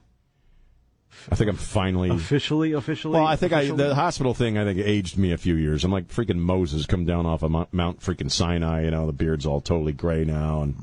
[1.31, 2.09] I think I'm finally.
[2.09, 3.19] Officially, officially.
[3.19, 5.83] Well, I think I, the hospital thing I think aged me a few years.
[5.83, 8.85] I'm like freaking Moses come down off of Mount, Mount freaking Sinai.
[8.85, 10.75] You know, the beard's all totally gray now, and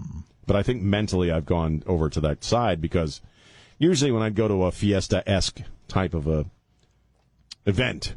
[0.47, 3.21] but I think mentally I've gone over to that side because
[3.79, 6.47] usually when I'd go to a fiesta esque type of a
[7.67, 8.15] event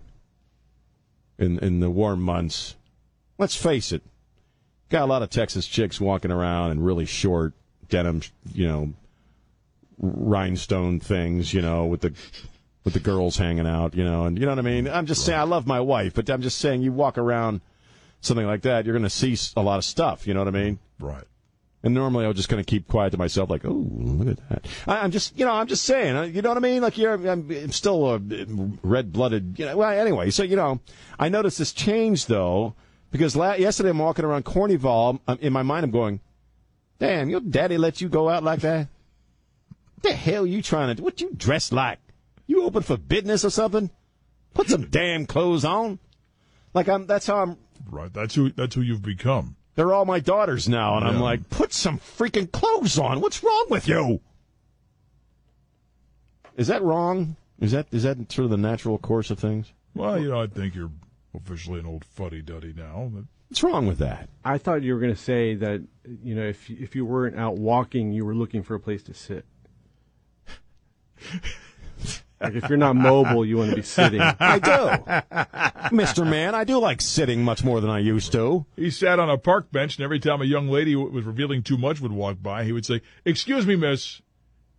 [1.37, 2.75] in in the warm months,
[3.37, 4.01] let's face it,
[4.89, 7.53] got a lot of Texas chicks walking around in really short
[7.89, 8.21] denim,
[8.53, 8.93] you know,
[9.97, 12.13] rhinestone things, you know, with the
[12.83, 14.87] with the girls hanging out, you know, and you know what I mean.
[14.87, 17.61] I'm just saying, I love my wife, but I'm just saying, you walk around
[18.21, 20.25] something like that, you're going to see a lot of stuff.
[20.27, 20.79] You know what I mean?
[20.99, 21.23] right.
[21.83, 24.67] And normally I'll just kind of keep quiet to myself, like, oh, look at that.
[24.87, 26.81] I, I'm just, you know, I'm just saying, uh, you know what I mean?
[26.81, 28.19] Like, you're, I'm, I'm still a
[28.83, 29.77] red blooded, you know.
[29.77, 30.79] Well, anyway, so you know,
[31.17, 32.75] I noticed this change though
[33.11, 35.19] because la- yesterday I'm walking around Cornyval.
[35.27, 36.19] I'm, in my mind, I'm going,
[36.99, 38.87] damn, your daddy let you go out like that?
[40.03, 40.95] The hell you trying to?
[40.95, 41.03] do?
[41.03, 41.99] What you dressed like?
[42.45, 43.89] You open for business or something?
[44.53, 45.99] Put some damn clothes on.
[46.73, 47.07] Like I'm.
[47.07, 47.57] That's how I'm.
[47.89, 48.13] Right.
[48.13, 48.51] That's who.
[48.51, 49.55] That's who you've become.
[49.75, 53.21] They're all my daughters now, and I'm like, put some freaking clothes on.
[53.21, 54.19] What's wrong with you?
[56.57, 57.37] Is that wrong?
[57.59, 59.71] Is that is that sort of the natural course of things?
[59.95, 60.91] Well, you know, I think you're
[61.33, 63.09] officially an old fuddy duddy now.
[63.13, 64.29] But What's wrong with that?
[64.45, 65.81] I thought you were going to say that
[66.23, 69.13] you know if if you weren't out walking, you were looking for a place to
[69.13, 69.45] sit.
[72.41, 74.21] like if you're not mobile, you want to be sitting.
[74.21, 76.55] I do, Mister Man.
[76.55, 78.65] I do like sitting much more than I used to.
[78.75, 81.63] he sat on a park bench, and every time a young lady w- was revealing
[81.63, 84.21] too much would walk by, he would say, "Excuse me, miss.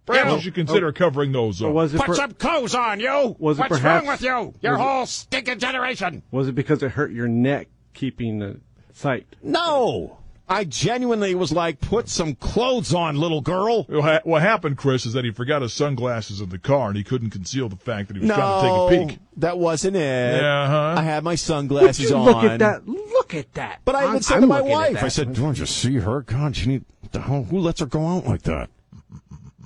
[0.05, 0.33] Perhaps Yeah.
[0.33, 0.93] Oh, you should consider oh.
[0.93, 3.37] covering those up." was it per- clothes on, you.
[3.39, 4.55] Was it What's perhaps- wrong with you?
[4.61, 6.23] Your was it- whole stinking generation.
[6.31, 8.61] was it because it hurt your neck keeping the
[8.93, 9.27] sight?
[9.43, 10.19] No,
[10.53, 13.85] I genuinely was like, put some clothes on, little girl.
[13.85, 17.31] What happened, Chris, is that he forgot his sunglasses in the car, and he couldn't
[17.31, 19.19] conceal the fact that he was No, trying to take a peek.
[19.39, 20.43] that wasn't it.
[20.43, 20.95] Yeah, huh?
[20.99, 22.25] I had my sunglasses on.
[22.27, 22.87] look at that?
[22.87, 23.81] Look at that.
[23.87, 25.03] But I even said to my wife.
[25.03, 26.21] I said, "Don't you see her?
[26.23, 26.85] God, she need.
[27.13, 28.69] the hell, Who lets her go out like that?"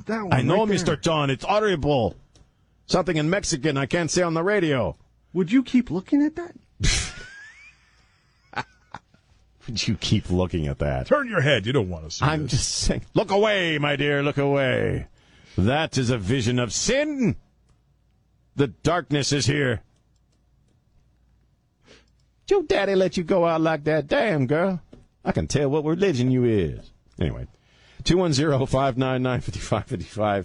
[0.06, 0.68] That one I know, right.
[0.68, 1.30] Mister John.
[1.30, 2.14] It's audible.
[2.86, 4.96] Something in Mexican I can't say on the radio.
[5.32, 6.54] Would you keep looking at that?
[9.66, 11.06] Would you keep looking at that?
[11.08, 11.66] Turn your head.
[11.66, 12.52] You don't want to see I'm this.
[12.52, 13.04] just saying.
[13.14, 14.22] Look away, my dear.
[14.22, 15.08] Look away.
[15.58, 17.36] That is a vision of sin.
[18.54, 19.82] The darkness is here.
[22.46, 24.06] Did your daddy let you go out like that?
[24.06, 24.80] Damn, girl.
[25.24, 26.92] I can tell what religion you is.
[27.20, 27.48] Anyway,
[28.04, 30.44] 210-599-5555.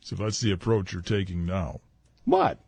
[0.00, 1.80] So that's the approach you're taking now.
[2.26, 2.58] What?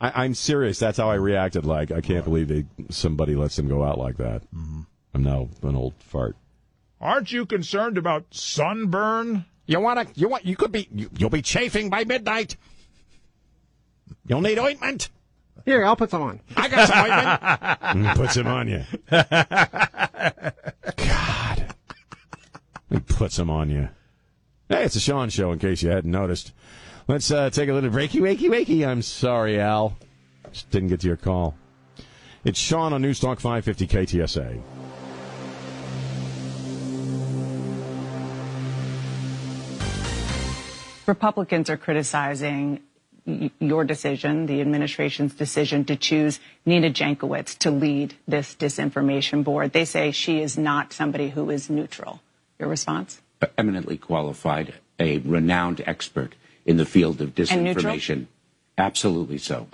[0.00, 0.78] I, I'm serious.
[0.78, 1.64] That's how I reacted.
[1.64, 4.42] Like, I can't believe they, somebody lets them go out like that.
[4.54, 4.80] Mm-hmm.
[5.14, 6.36] I'm now an old fart.
[7.00, 9.44] Aren't you concerned about sunburn?
[9.66, 10.20] You want to?
[10.20, 10.44] You want?
[10.46, 10.88] You could be.
[10.92, 12.56] You, you'll be chafing by midnight.
[14.26, 15.10] You'll need ointment.
[15.64, 16.40] Here, I'll put some on.
[16.56, 17.40] I got some ointment.
[17.86, 18.84] Mm, Put some on you.
[20.96, 21.74] God.
[22.90, 23.88] He put some on you.
[24.68, 25.52] Hey, it's a Sean show.
[25.52, 26.52] In case you hadn't noticed,
[27.08, 28.86] let's uh, take a little breaky, wakey, wakey.
[28.86, 29.96] I'm sorry, Al.
[30.52, 31.54] Just didn't get to your call.
[32.44, 34.62] It's Sean on Newstalk 550 KTSA.
[41.06, 42.80] Republicans are criticizing
[43.58, 49.72] your decision, the administration's decision to choose Nina Jankowicz to lead this disinformation board.
[49.72, 52.20] They say she is not somebody who is neutral.
[52.58, 53.20] Your response?
[53.58, 56.34] eminently qualified, a renowned expert
[56.66, 58.26] in the field of disinformation.
[58.78, 59.66] Absolutely so.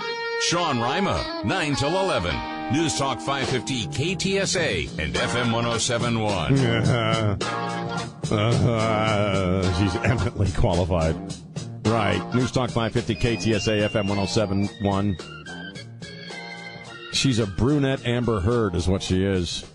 [0.42, 2.34] Sean Rima, 9 till 11.
[2.72, 7.38] News Talk 550 KTSA and FM 1071.
[8.32, 11.14] Uh, she's eminently qualified.
[11.84, 12.22] Right.
[12.34, 15.18] News Talk 550 KTSA FM 1071.
[17.12, 19.66] She's a brunette Amber Heard, is what she is.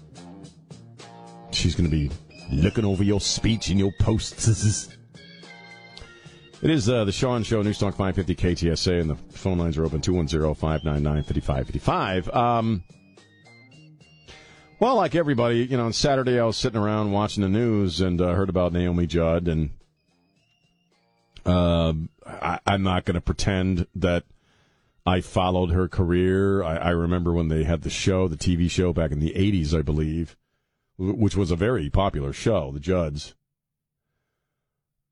[1.51, 2.10] She's going to be
[2.51, 4.89] looking over your speech and your posts.
[6.60, 9.86] It is uh, the Sean Show, News Talk 550 KTSA, and the phone lines are
[9.86, 12.30] open 210 599 5555.
[12.30, 12.84] Um,
[14.80, 18.20] well, like everybody, you know, on Saturday I was sitting around watching the news and
[18.20, 19.70] uh, heard about Naomi Judd, and
[21.46, 21.93] uh,
[22.26, 24.24] I, I'm not going to pretend that
[25.06, 26.63] I followed her career.
[26.63, 29.78] I, I remember when they had the show, the TV show back in the 80s,
[29.78, 30.36] I believe,
[30.98, 33.36] which was a very popular show, The Judds.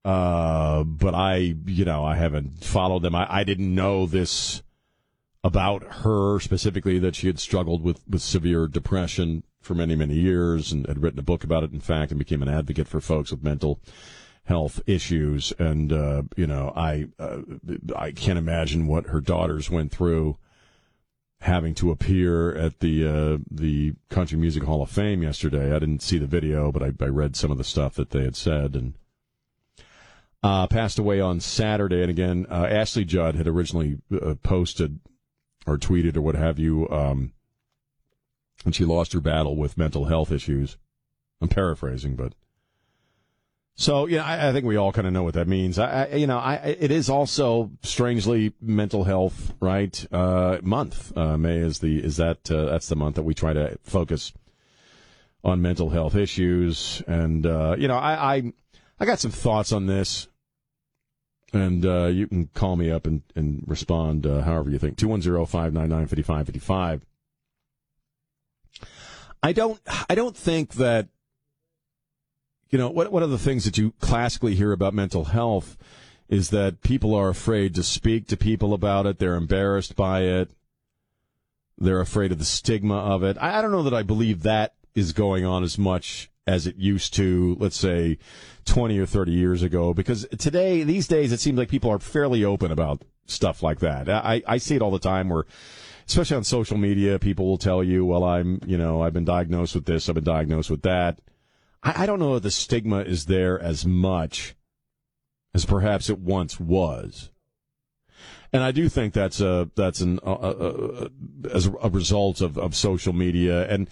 [0.05, 3.15] Uh, but I, you know, I haven't followed them.
[3.15, 4.61] I, I didn't know this
[5.43, 10.71] about her specifically that she had struggled with, with severe depression for many, many years
[10.71, 13.31] and had written a book about it, in fact, and became an advocate for folks
[13.31, 13.79] with mental
[14.43, 15.51] health issues.
[15.57, 17.39] And, uh, you know, I, uh,
[17.95, 20.37] I can't imagine what her daughters went through
[21.41, 25.75] having to appear at the, uh, the Country Music Hall of Fame yesterday.
[25.75, 28.23] I didn't see the video, but I, I read some of the stuff that they
[28.23, 28.93] had said and,
[30.43, 32.01] uh, passed away on Saturday.
[32.01, 34.99] And again, uh, Ashley Judd had originally uh, posted
[35.67, 37.33] or tweeted or what have you, um,
[38.63, 40.77] and she lost her battle with mental health issues.
[41.41, 42.33] I'm paraphrasing, but
[43.75, 45.77] so yeah, I, I think we all kind of know what that means.
[45.77, 51.15] I, I, you know, I it is also strangely mental health right uh, month.
[51.17, 54.31] Uh, May is the is that uh, that's the month that we try to focus
[55.43, 58.53] on mental health issues, and uh, you know, I,
[58.99, 60.27] I got some thoughts on this
[61.55, 64.97] and uh, you can call me up and, and respond uh, however you think.
[64.97, 67.01] 210-599-5555.
[69.41, 69.79] I don't
[70.09, 71.07] I don't think that
[72.71, 75.77] you know what one of the things that you classically hear about mental health
[76.27, 79.19] is that people are afraid to speak to people about it.
[79.19, 80.49] They're embarrassed by it.
[81.77, 83.37] They're afraid of the stigma of it.
[83.39, 86.75] I, I don't know that I believe that is going on as much as it
[86.77, 88.17] used to, let's say,
[88.65, 89.93] 20 or 30 years ago.
[89.93, 94.09] Because today, these days, it seems like people are fairly open about stuff like that.
[94.09, 95.45] I, I see it all the time where,
[96.07, 99.75] especially on social media, people will tell you, well, I'm, you know, I've been diagnosed
[99.75, 101.19] with this, I've been diagnosed with that.
[101.81, 104.55] I, I don't know if the stigma is there as much
[105.53, 107.31] as perhaps it once was.
[108.53, 110.19] And I do think that's a that's an
[111.51, 113.89] as a result of, of social media and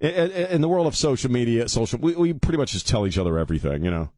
[0.00, 3.38] in the world of social media, social we, we pretty much just tell each other
[3.38, 4.10] everything, you know.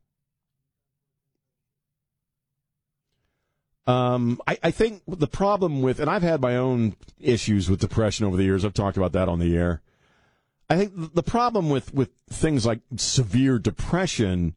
[3.86, 8.26] Um, I, I think the problem with, and I've had my own issues with depression
[8.26, 8.64] over the years.
[8.64, 9.80] I've talked about that on the air.
[10.68, 14.56] I think the problem with, with things like severe depression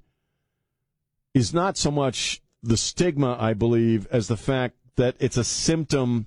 [1.35, 6.25] is not so much the stigma, I believe, as the fact that it's a symptom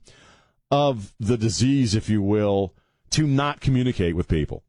[0.70, 2.72] of the disease, if you will,
[3.10, 4.62] to not communicate with people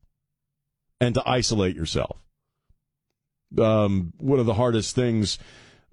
[1.04, 2.18] and to isolate yourself.
[3.58, 5.38] Um, one of the hardest things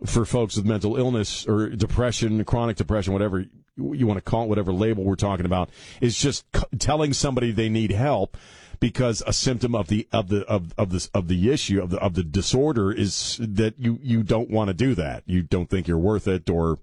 [0.07, 3.45] for folks with mental illness or depression, chronic depression, whatever
[3.77, 5.71] you want to call it, whatever label we're talking about,
[6.01, 6.45] is just
[6.79, 8.37] telling somebody they need help
[8.79, 11.99] because a symptom of the of the of of this of the issue of the
[11.99, 15.23] of the disorder is that you you don't want to do that.
[15.27, 16.79] You don't think you're worth it or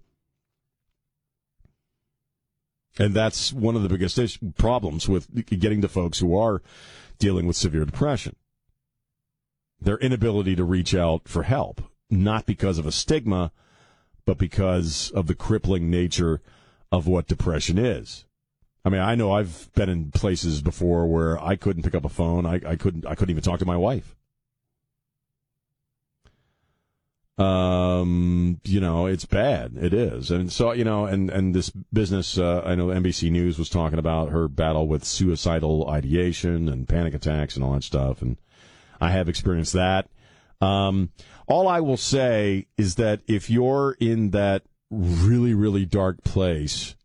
[2.99, 5.27] and that's one of the biggest problems with
[5.59, 6.61] getting to folks who are
[7.17, 8.35] dealing with severe depression.
[9.79, 13.51] Their inability to reach out for help, not because of a stigma,
[14.25, 16.41] but because of the crippling nature
[16.91, 18.25] of what depression is.
[18.83, 22.09] I mean, I know I've been in places before where I couldn't pick up a
[22.09, 22.45] phone.
[22.45, 23.05] I, I couldn't.
[23.05, 24.16] I couldn't even talk to my wife.
[27.37, 29.73] Um, you know, it's bad.
[29.79, 32.37] It is, and so you know, and and this business.
[32.37, 37.13] Uh, I know NBC News was talking about her battle with suicidal ideation and panic
[37.13, 38.37] attacks and all that stuff, and
[38.99, 40.09] I have experienced that.
[40.61, 41.11] Um,
[41.47, 46.95] all I will say is that if you're in that really, really dark place,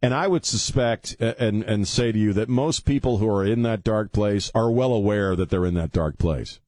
[0.00, 3.60] and I would suspect and and say to you that most people who are in
[3.62, 6.60] that dark place are well aware that they're in that dark place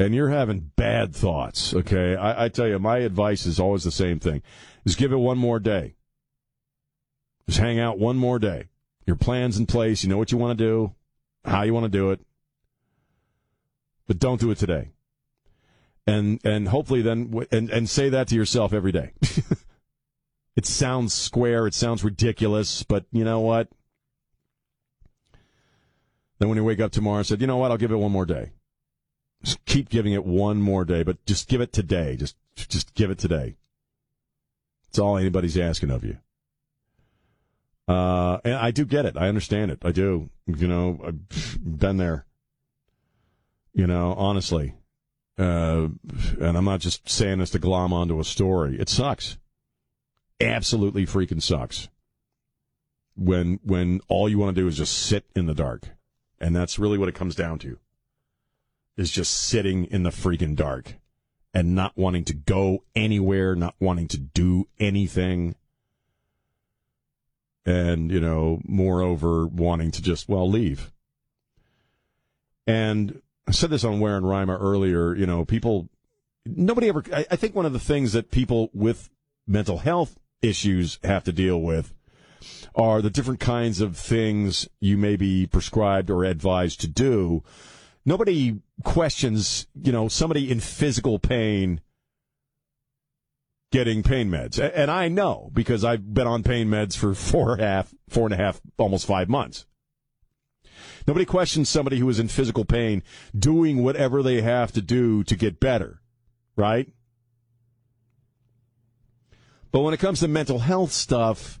[0.00, 3.90] and you're having bad thoughts, okay, I, I, tell you, my advice is always the
[3.90, 4.42] same thing:
[4.84, 5.94] is give it one more day.
[7.46, 8.70] Just hang out one more day.
[9.06, 10.02] Your plan's in place.
[10.02, 10.94] You know what you want to do,
[11.44, 12.20] how you want to do it,
[14.06, 14.88] but don't do it today.
[16.06, 19.12] And and hopefully then and and say that to yourself every day.
[20.56, 21.66] it sounds square.
[21.66, 23.68] It sounds ridiculous, but you know what?
[26.38, 27.70] Then when you wake up tomorrow, said, you know what?
[27.70, 28.52] I'll give it one more day.
[29.42, 32.16] Just keep giving it one more day, but just give it today.
[32.16, 33.56] Just just give it today.
[34.88, 36.18] It's all anybody's asking of you.
[37.88, 39.16] Uh, and I do get it.
[39.16, 39.78] I understand it.
[39.82, 40.30] I do.
[40.46, 42.26] You know, I've been there.
[43.72, 44.74] You know, honestly.
[45.38, 45.88] Uh,
[46.40, 48.78] and I'm not just saying this to glom onto a story.
[48.78, 49.38] It sucks.
[50.40, 51.88] Absolutely freaking sucks.
[53.16, 55.88] When when all you want to do is just sit in the dark.
[56.40, 57.78] And that's really what it comes down to.
[59.00, 60.96] Is just sitting in the freaking dark
[61.54, 65.54] and not wanting to go anywhere, not wanting to do anything.
[67.64, 70.92] And, you know, moreover, wanting to just, well, leave.
[72.66, 75.88] And I said this on Ware and Rima earlier, you know, people,
[76.44, 79.08] nobody ever, I, I think one of the things that people with
[79.46, 81.94] mental health issues have to deal with
[82.74, 87.42] are the different kinds of things you may be prescribed or advised to do.
[88.04, 91.80] Nobody questions, you know, somebody in physical pain
[93.72, 94.58] getting pain meds.
[94.58, 98.26] And I know because I've been on pain meds for four and a half, four
[98.26, 99.66] and a half, almost five months.
[101.06, 103.02] Nobody questions somebody who is in physical pain
[103.36, 106.00] doing whatever they have to do to get better,
[106.56, 106.92] right?
[109.72, 111.60] But when it comes to mental health stuff,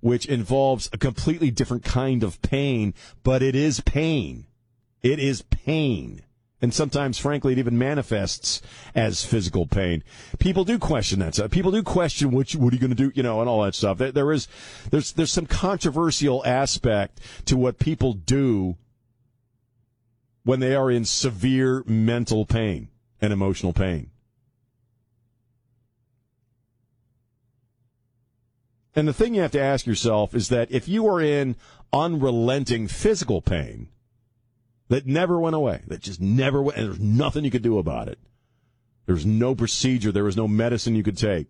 [0.00, 2.92] which involves a completely different kind of pain,
[3.22, 4.46] but it is pain.
[5.02, 6.22] It is pain.
[6.64, 8.62] And sometimes, frankly, it even manifests
[8.94, 10.02] as physical pain.
[10.38, 11.50] People do question that stuff.
[11.50, 13.74] People do question what, what are you going to do, you know, and all that
[13.74, 13.98] stuff.
[13.98, 14.48] There, there is,
[14.90, 18.78] there's, there's some controversial aspect to what people do
[20.44, 22.88] when they are in severe mental pain
[23.20, 24.10] and emotional pain.
[28.96, 31.56] And the thing you have to ask yourself is that if you are in
[31.92, 33.90] unrelenting physical pain
[34.88, 38.08] that never went away, that just never went, and there's nothing you could do about
[38.08, 38.18] it.
[39.06, 41.48] There's no procedure, there was no medicine you could take.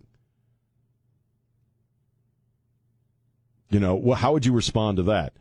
[3.71, 5.33] You know, well, how would you respond to that?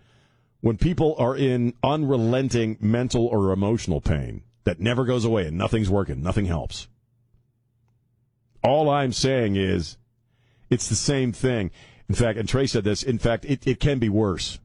[0.62, 5.89] When people are in unrelenting mental or emotional pain that never goes away and nothing's
[5.89, 6.88] working, nothing helps.
[8.64, 9.98] All I'm saying is
[10.70, 11.70] it's the same thing.
[12.08, 14.60] In fact, and Trey said this, in fact, it, it can be worse.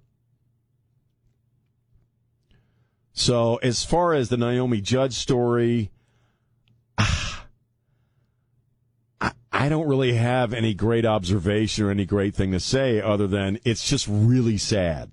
[3.18, 5.90] So, as far as the Naomi Judd story,
[6.96, 7.46] ah,
[9.20, 13.26] I, I don't really have any great observation or any great thing to say other
[13.26, 15.10] than it's just really sad.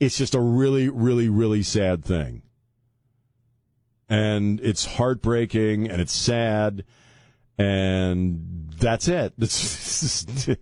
[0.00, 2.40] It's just a really, really, really sad thing.
[4.08, 6.84] And it's heartbreaking and it's sad.
[7.58, 9.34] And that's it.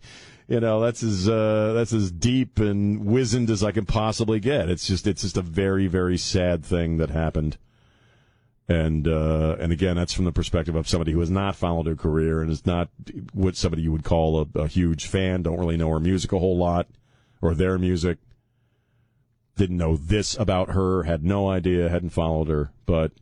[0.52, 4.68] You know that's as uh, that's as deep and wizened as I can possibly get.
[4.68, 7.56] It's just it's just a very very sad thing that happened,
[8.68, 11.96] and uh, and again that's from the perspective of somebody who has not followed her
[11.96, 12.90] career and is not
[13.32, 15.42] what somebody you would call a, a huge fan.
[15.42, 16.86] Don't really know her music a whole lot
[17.40, 18.18] or their music.
[19.56, 21.04] Didn't know this about her.
[21.04, 21.88] Had no idea.
[21.88, 23.12] Hadn't followed her, but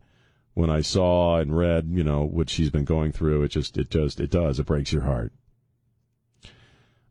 [0.55, 3.89] when I saw and read, you know, what she's been going through, it just, it
[3.89, 4.59] just, it does.
[4.59, 5.33] It breaks your heart.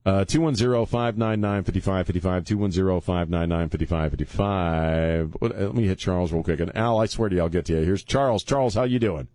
[0.10, 5.38] Uh, 210-599-5555, 210-599-5555.
[5.40, 6.60] Let me hit Charles real quick.
[6.60, 7.82] And Al, I swear to you, I'll get to you.
[7.86, 8.44] Here's Charles.
[8.44, 9.28] Charles, how you doing?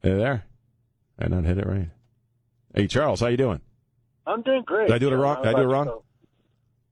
[0.00, 0.44] Hey there.
[1.18, 1.88] I not hit it right.
[2.72, 3.62] Hey, Charles, how you doing?
[4.28, 4.86] I'm doing great.
[4.86, 5.42] Did I do it wrong?
[5.42, 6.00] Did I do it wrong?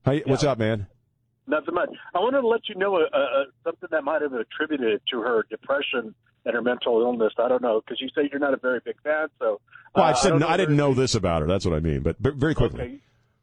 [0.04, 0.88] How you, What's up, man?
[1.46, 1.90] Nothing much.
[2.16, 5.46] I wanted to let you know uh, uh, something that might have attributed to her
[5.48, 7.32] depression and her mental illness.
[7.38, 9.28] I don't know because you say you're not a very big fan.
[9.38, 9.60] So,
[9.94, 11.48] well, I uh, said I, no, I didn't know this about her.
[11.48, 12.00] That's what I mean.
[12.00, 12.80] But, but very quickly.
[12.80, 12.98] Okay.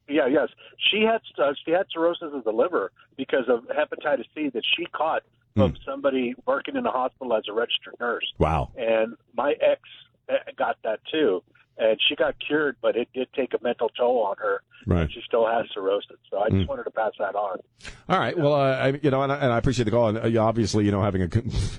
[0.07, 0.49] Yeah, yes.
[0.91, 4.85] She had uh, she had cirrhosis of the liver because of hepatitis C that she
[4.85, 5.23] caught
[5.55, 5.77] from Hmm.
[5.85, 8.31] somebody working in a hospital as a registered nurse.
[8.37, 8.71] Wow.
[8.77, 9.81] And my ex
[10.29, 11.41] uh, got that too,
[11.77, 14.61] and she got cured, but it did take a mental toll on her.
[14.85, 15.09] Right.
[15.11, 16.17] She still has cirrhosis.
[16.29, 16.67] So I just Hmm.
[16.67, 17.57] wanted to pass that on.
[18.07, 18.37] All right.
[18.37, 20.09] Well, uh, I, you know, and I, and I appreciate the call.
[20.09, 21.29] And uh, obviously, you know, having a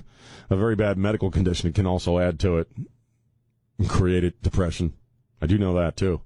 [0.49, 2.67] a very bad medical condition can also add to it,
[3.77, 4.93] and create it depression.
[5.41, 6.21] I do know that too.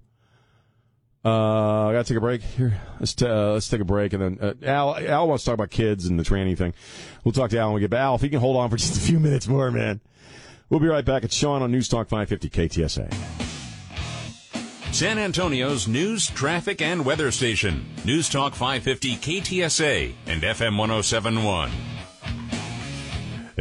[1.24, 2.82] Uh, I got to take a break here.
[3.00, 5.54] Let's t- uh, let's take a break, and then uh, Al Al wants to talk
[5.54, 6.74] about kids and the tranny thing.
[7.24, 8.00] We'll talk to Al when we get back.
[8.00, 10.02] Al, if you can hold on for just a few minutes more, man.
[10.70, 11.24] We'll be right back.
[11.24, 13.14] It's Sean on News Talk 550 KTSA.
[14.94, 17.86] San Antonio's news, traffic, and weather station.
[18.04, 21.72] News Talk 550 KTSA and FM 1071.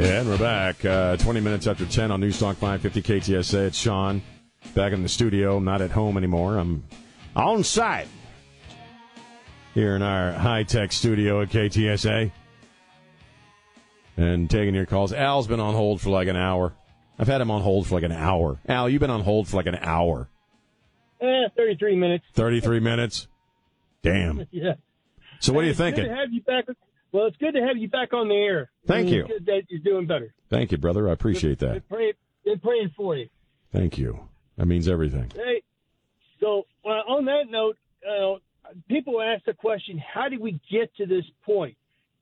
[0.03, 0.83] And we're back.
[0.85, 3.67] Uh, 20 minutes after 10 on News Talk 550 KTSA.
[3.67, 4.23] It's Sean
[4.75, 5.59] back in the studio.
[5.59, 6.57] I'm not at home anymore.
[6.57, 6.85] I'm
[7.37, 8.09] on site
[9.75, 12.33] here in our high tech studio at KTSA.
[14.17, 15.13] And taking your calls.
[15.13, 16.73] Al's been on hold for like an hour.
[17.19, 18.59] I've had him on hold for like an hour.
[18.69, 20.29] Al, you've been on hold for like an hour.
[21.21, 22.25] Eh, 33 minutes.
[22.35, 23.29] 33 minutes?
[24.03, 24.47] Damn.
[24.51, 24.75] Yeah.
[25.41, 26.05] So what are you Hey, Good thinking?
[26.15, 26.65] to have you back.
[27.13, 28.71] Well, it's good to have you back on the air.
[28.87, 29.21] Thank And you.
[29.23, 30.33] it's Good that you're doing better.
[30.49, 31.09] Thank you, brother.
[31.09, 31.73] I appreciate that.
[31.73, 32.13] Been praying,
[32.45, 33.29] been praying for you.
[33.73, 34.29] Thank you.
[34.57, 35.31] That means everything.
[35.35, 35.63] Hey,
[36.41, 37.77] so uh, on that note,
[38.09, 38.37] uh,
[38.89, 41.77] people ask the question, how did we get to this point?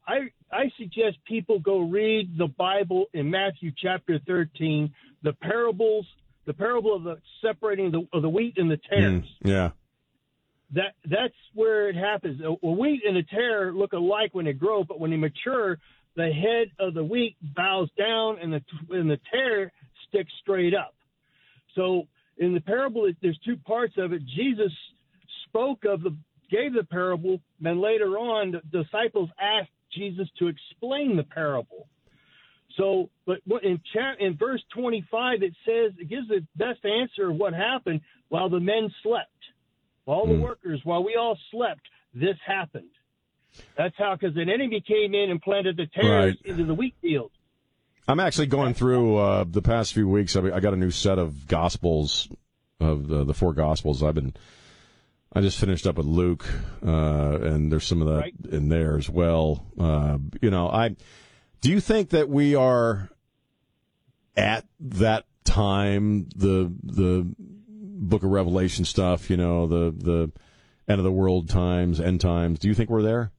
[0.07, 6.07] I I suggest people go read the Bible in Matthew chapter 13, the parables,
[6.47, 9.22] the parable of the separating the, of the wheat and the tares.
[9.22, 9.70] Mm, yeah.
[10.75, 12.41] That that's where it happens.
[12.45, 15.16] Uh, a, a wheat and a tare look alike when they grow, but when they
[15.16, 15.79] mature,
[16.16, 18.61] the head of the wheat bows down and the
[18.91, 19.73] and the tare
[20.09, 20.95] sticks straight up.
[21.75, 22.07] So
[22.37, 24.23] in the parable, there's two parts of it.
[24.37, 24.73] Jesus
[25.47, 26.14] spoke of the
[26.51, 31.89] gave the parable, then later on, the disciples asked Jesus to explain the parable.
[32.77, 33.81] So, but in
[34.21, 38.61] in verse 25, it says it gives the best answer of what happened while the
[38.61, 39.31] men slept,
[40.09, 41.83] while the workers, while we all slept.
[42.15, 42.89] This happened.
[43.77, 46.51] That's how, because an enemy came in and planted the tares Right.
[46.51, 47.31] into the wheat field.
[48.09, 50.35] I'm actually going through uh, the past few weeks.
[50.35, 52.29] I, I got a new set of Gospels
[52.81, 54.03] of the, the four Gospels.
[54.03, 54.33] I've been,
[55.35, 56.47] I just finished up with Luke,
[56.83, 58.35] uh, and there's some of that Right.
[58.51, 59.67] in there as well.
[59.79, 60.97] Uh, you know, I
[61.61, 63.11] do you think that we are
[64.39, 67.35] at that time the the
[67.99, 69.30] Book of Revelation stuff?
[69.30, 70.32] You know, the the
[70.88, 72.59] end of the world times, end times.
[72.59, 73.32] Do you think we're there?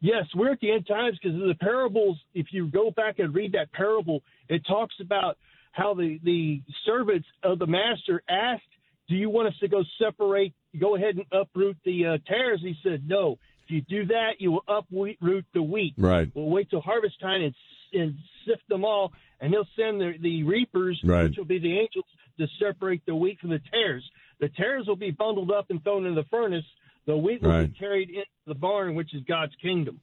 [0.00, 2.18] Yes, we're at the end times because the parables.
[2.34, 5.38] If you go back and read that parable, it talks about
[5.72, 8.62] how the the servants of the master asked,
[9.08, 10.52] "Do you want us to go separate?
[10.78, 13.38] Go ahead and uproot the uh, tares?" He said, "No.
[13.64, 15.94] If you do that, you will uproot the wheat.
[15.98, 16.30] Right.
[16.32, 17.54] We'll wait till harvest time and
[17.92, 18.14] and
[18.46, 21.24] sift them all, and he'll send the the reapers, Right.
[21.24, 22.04] which will be the angels,
[22.38, 24.04] to separate the wheat from the tares.
[24.40, 26.64] The tares will be bundled up and thrown in the furnace.
[27.06, 27.72] The wheat will Right.
[27.72, 30.00] be carried into the barn, which is God's kingdom.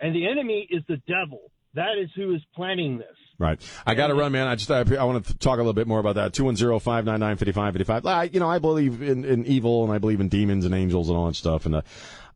[0.00, 1.50] And the enemy is the devil.
[1.74, 3.16] That is who is planning this.
[3.38, 3.58] Right.
[3.86, 4.46] I got to run, man.
[4.46, 6.32] I just I, I want to talk a little bit more about that.
[6.34, 8.06] 210-599-5555.
[8.06, 11.08] I, you know, I believe in, in evil and I believe in demons and angels
[11.08, 11.66] and all that stuff.
[11.66, 11.82] And uh,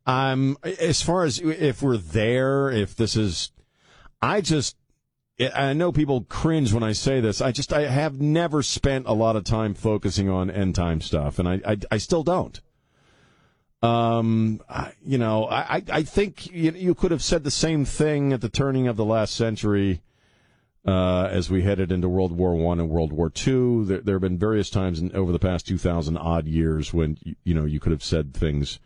[0.05, 3.51] um, as far as if we're there, if this is,
[4.21, 4.75] I just,
[5.39, 7.41] I know people cringe when I say this.
[7.41, 11.37] I just, I have never spent a lot of time focusing on end time stuff,
[11.37, 12.59] and I, I, I still don't.
[13.83, 18.33] Um, I- you know, I, I- think you, you could have said the same thing
[18.33, 20.01] at the turning of the last century,
[20.87, 23.85] uh, as we headed into World War One and World War Two.
[23.85, 27.17] There, there have been various times in, over the past two thousand odd years when
[27.23, 28.79] you, you know you could have said things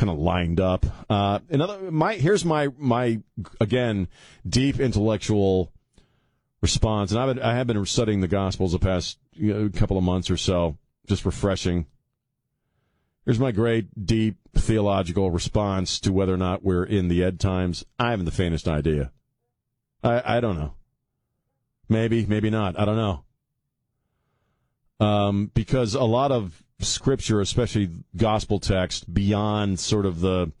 [0.00, 0.86] kind of lined up.
[1.10, 3.20] Uh, another, my here's my my
[3.60, 4.08] again
[4.48, 5.70] deep intellectual
[6.62, 9.98] response, and I've been, I have been studying the Gospels the past you know, couple
[9.98, 11.86] of months or so, just refreshing.
[13.26, 17.84] Here's my great, deep theological response to whether or not we're in the end times.
[17.98, 19.12] I haven't the faintest idea.
[20.02, 20.72] I, I don't know.
[21.90, 22.80] Maybe, maybe not.
[22.80, 23.24] I don't know.
[24.98, 30.52] Um, because a lot of scripture, especially gospel text, beyond sort of the,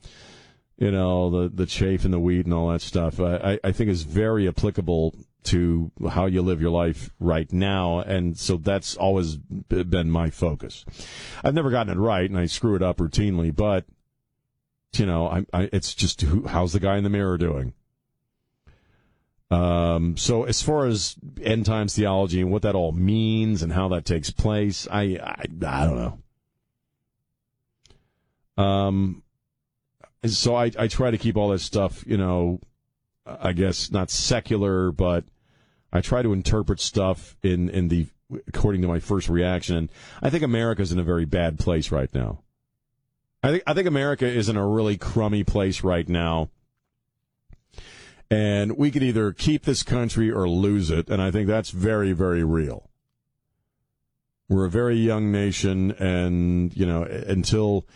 [0.78, 3.90] you know, the, the chaff and the wheat and all that stuff, I, I- think
[3.90, 5.14] is very applicable
[5.44, 8.00] to how you live your life right now.
[8.00, 10.84] And so that's always been my focus.
[11.42, 13.86] I've never gotten it right and I screw it up routinely, but,
[14.94, 17.72] you know, I, I, it's just who, how's the guy in the mirror doing?
[19.50, 23.88] Um, so as far as end times theology and what that all means and how
[23.88, 26.22] that takes place, I, I, I don't
[28.56, 28.62] know.
[28.62, 29.22] Um,
[30.24, 32.60] so I, I try to keep all this stuff, you know,
[33.26, 35.24] I guess not secular, but
[35.92, 38.06] I try to interpret stuff in, in the,
[38.46, 39.90] according to my first reaction.
[40.22, 42.42] I think America's in a very bad place right now.
[43.42, 46.50] I think, I think America is in a really crummy place right now.
[48.30, 51.08] And we could either keep this country or lose it.
[51.08, 52.88] And I think that's very, very real.
[54.48, 55.90] We're a very young nation.
[55.92, 57.86] And, you know, until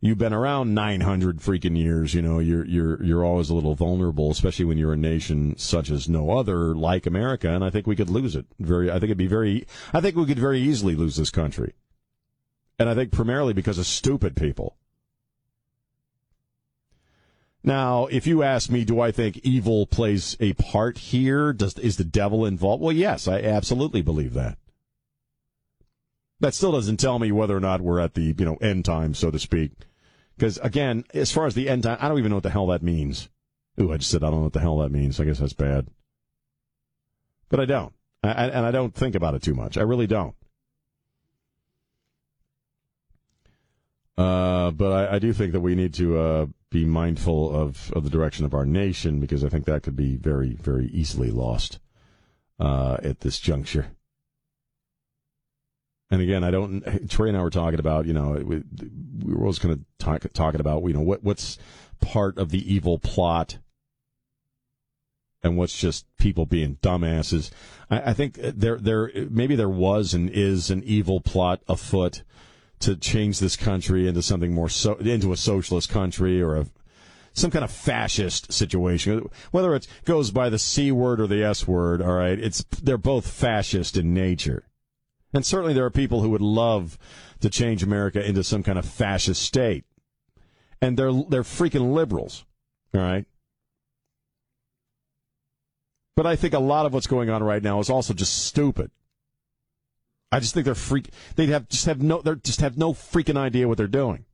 [0.00, 4.30] you've been around 900 freaking years, you know, you're, you're, you're always a little vulnerable,
[4.32, 7.48] especially when you're a nation such as no other like America.
[7.48, 10.16] And I think we could lose it very, I think it'd be very, I think
[10.16, 11.74] we could very easily lose this country.
[12.78, 14.76] And I think primarily because of stupid people.
[17.66, 21.52] Now, if you ask me, do I think evil plays a part here?
[21.52, 22.80] Does is the devil involved?
[22.80, 24.56] Well, yes, I absolutely believe that.
[26.38, 29.14] That still doesn't tell me whether or not we're at the you know end time,
[29.14, 29.72] so to speak.
[30.36, 32.68] Because again, as far as the end time, I don't even know what the hell
[32.68, 33.28] that means.
[33.80, 35.18] Ooh, I just said I don't know what the hell that means.
[35.18, 35.88] I guess that's bad.
[37.48, 37.92] But I don't,
[38.22, 39.76] I, I- and I don't think about it too much.
[39.76, 40.36] I really don't.
[44.16, 48.04] Uh, but I, I do think that we need to uh, be mindful of, of
[48.04, 51.78] the direction of our nation because I think that could be very, very easily lost
[52.58, 53.88] uh, at this juncture.
[56.10, 56.82] And again, I don't.
[57.10, 58.62] Trey and I were talking about, you know, we,
[59.24, 61.58] we were always kind of talk, talking about, you know, what what's
[62.00, 63.58] part of the evil plot
[65.42, 67.50] and what's just people being dumbasses.
[67.90, 72.22] I, I think there there maybe there was and is an evil plot afoot
[72.80, 76.66] to change this country into something more so into a socialist country or a
[77.32, 79.28] some kind of fascist situation.
[79.50, 82.96] Whether it goes by the C word or the S word, all right, it's they're
[82.98, 84.64] both fascist in nature.
[85.34, 86.98] And certainly there are people who would love
[87.40, 89.84] to change America into some kind of fascist state.
[90.80, 92.44] And they're they're freaking liberals.
[92.94, 93.26] All right.
[96.14, 98.90] But I think a lot of what's going on right now is also just stupid.
[100.32, 103.36] I just think they're freak they have just have no they just have no freaking
[103.36, 104.24] idea what they're doing.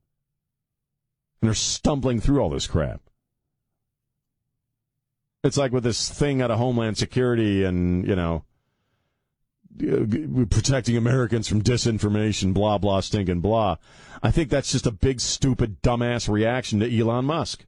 [1.41, 3.01] And they're stumbling through all this crap.
[5.43, 8.45] It's like with this thing out of Homeland Security and, you know,
[9.81, 13.75] uh, protecting Americans from disinformation, blah, blah, stinking blah.
[14.21, 17.65] I think that's just a big, stupid, dumbass reaction to Elon Musk.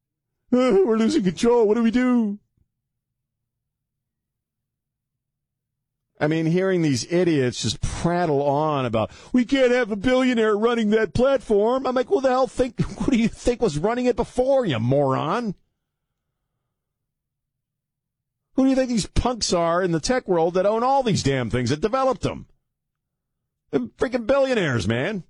[0.50, 1.68] We're losing control.
[1.68, 2.40] What do we do?
[6.20, 10.90] I mean, hearing these idiots just prattle on about we can't have a billionaire running
[10.90, 11.86] that platform.
[11.86, 12.80] I'm like, well, the hell think?
[12.98, 15.54] What do you think was running it before, you moron?
[18.54, 21.22] Who do you think these punks are in the tech world that own all these
[21.22, 22.46] damn things that developed them?
[23.70, 25.22] They're freaking billionaires, man.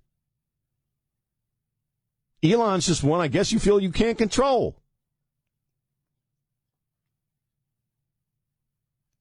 [2.43, 4.78] Elon's just one I guess you feel you can't control.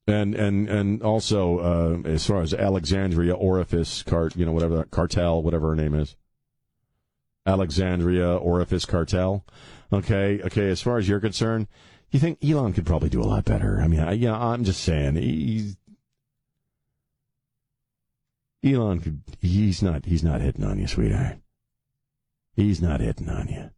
[0.08, 4.92] And and and also uh, as far as Alexandria Orifice cart, you know whatever that
[4.92, 6.16] cartel, whatever her name is.
[7.46, 9.46] Alexandria Orifice Cartel.
[9.92, 10.70] Okay, okay.
[10.70, 11.68] As far as you're concerned,
[12.12, 13.82] you think Elon could probably do a lot better.
[13.82, 15.78] I mean, know, I'm just saying he's
[18.64, 19.24] Elon.
[19.40, 20.06] He's not.
[20.06, 21.38] He's not hitting on you, sweetheart.
[22.56, 23.70] He's not hitting on you.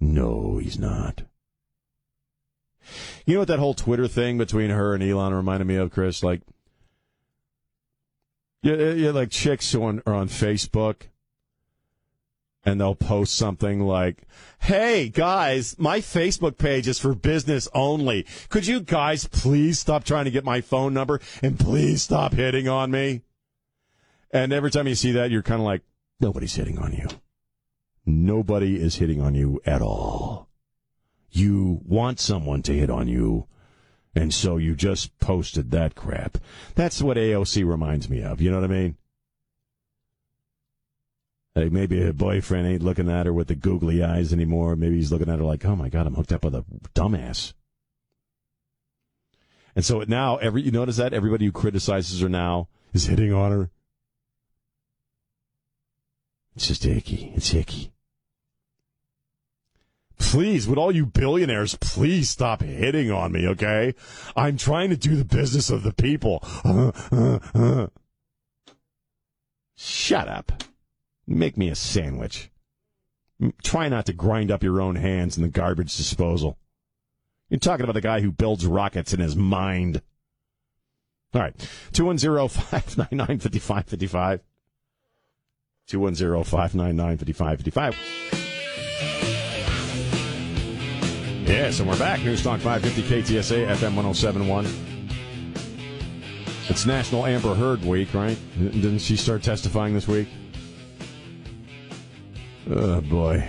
[0.00, 1.22] No, he's not.
[3.24, 6.22] You know what that whole Twitter thing between her and Elon reminded me of, Chris?
[6.22, 6.42] Like,
[8.62, 11.02] yeah, yeah, like chicks who are on Facebook
[12.66, 14.22] and they'll post something like,
[14.58, 18.26] Hey guys, my Facebook page is for business only.
[18.48, 22.68] Could you guys please stop trying to get my phone number and please stop hitting
[22.68, 23.22] on me?
[24.32, 25.82] And every time you see that, you're kind of like,
[26.18, 27.06] nobody's hitting on you.
[28.04, 30.45] Nobody is hitting on you at all.
[31.30, 33.46] You want someone to hit on you.
[34.14, 36.38] And so you just posted that crap.
[36.74, 38.40] That's what AOC reminds me of.
[38.40, 38.96] You know what I mean?
[41.54, 44.76] Like maybe her boyfriend ain't looking at her with the googly eyes anymore.
[44.76, 46.64] Maybe he's looking at her like, oh my God, I'm hooked up with a
[46.94, 47.54] dumbass.
[49.74, 53.52] And so now, every you notice that everybody who criticizes her now is hitting on
[53.52, 53.70] her.
[56.54, 57.32] It's just icky.
[57.34, 57.92] It's icky.
[60.18, 63.94] Please, would all you billionaires please stop hitting on me, okay?
[64.34, 66.42] I'm trying to do the business of the people.
[69.76, 70.62] Shut up.
[71.26, 72.50] Make me a sandwich.
[73.62, 76.58] Try not to grind up your own hands in the garbage disposal.
[77.50, 80.00] You're talking about the guy who builds rockets in his mind.
[81.34, 81.54] All right.
[81.92, 84.40] 210-599-5555.
[85.88, 88.45] 210-599-5555.
[91.46, 92.24] Yes, and we're back.
[92.24, 94.66] News Talk 550 KTSA FM 1071.
[96.68, 98.36] It's National Amber Heard Week, right?
[98.58, 100.26] Didn't she start testifying this week?
[102.68, 103.48] Oh, boy.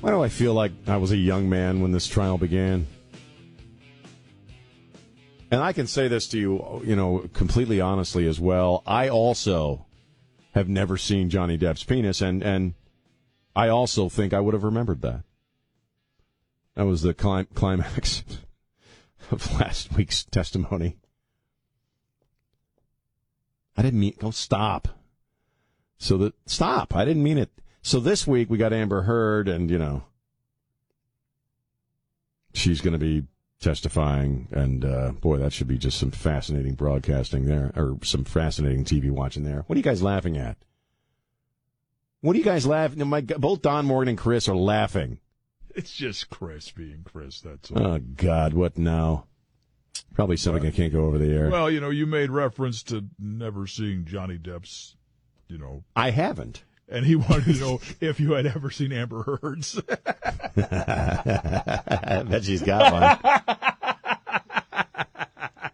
[0.00, 2.88] Why do I feel like I was a young man when this trial began?
[5.52, 8.82] And I can say this to you, you know, completely honestly as well.
[8.88, 9.86] I also
[10.52, 12.74] have never seen Johnny Depp's penis, and, and
[13.54, 15.22] I also think I would have remembered that.
[16.74, 18.24] That was the clim- climax
[19.30, 20.96] of last week's testimony.
[23.76, 24.88] I didn't mean, go oh, stop.
[25.98, 26.94] So that stop.
[26.94, 27.50] I didn't mean it.
[27.82, 30.04] So this week we got Amber Heard, and you know,
[32.52, 33.24] she's going to be
[33.60, 38.84] testifying, and uh, boy, that should be just some fascinating broadcasting there, or some fascinating
[38.84, 39.64] TV watching there.
[39.66, 40.56] What are you guys laughing at?
[42.20, 43.06] What are you guys laughing?
[43.06, 45.18] My, both Don Morgan and Chris are laughing.
[45.74, 47.40] It's just Chris being Chris.
[47.40, 47.86] That's all.
[47.86, 49.26] Oh God, what now?
[50.14, 51.50] Probably something I can't go over the air.
[51.50, 54.94] Well, you know, you made reference to never seeing Johnny Depp's,
[55.48, 56.62] you know, I haven't.
[56.88, 59.80] and he wanted to know if you had ever seen Amber Heard's.
[60.56, 63.18] I bet she's got one.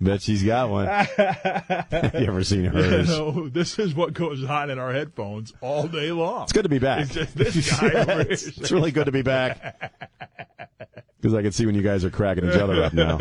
[0.05, 0.87] bet she's got one.
[1.19, 3.09] you ever seen You hers?
[3.09, 6.45] know, this is what goes on in our headphones all day long.
[6.45, 7.03] It's good to be back.
[7.03, 9.93] It's just this guy over it's, it's really good to be back.
[11.21, 13.19] Because I can see when you guys are cracking each other up now.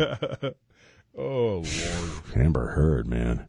[1.16, 1.66] Oh Lord!
[2.36, 3.48] Amber Heard, man.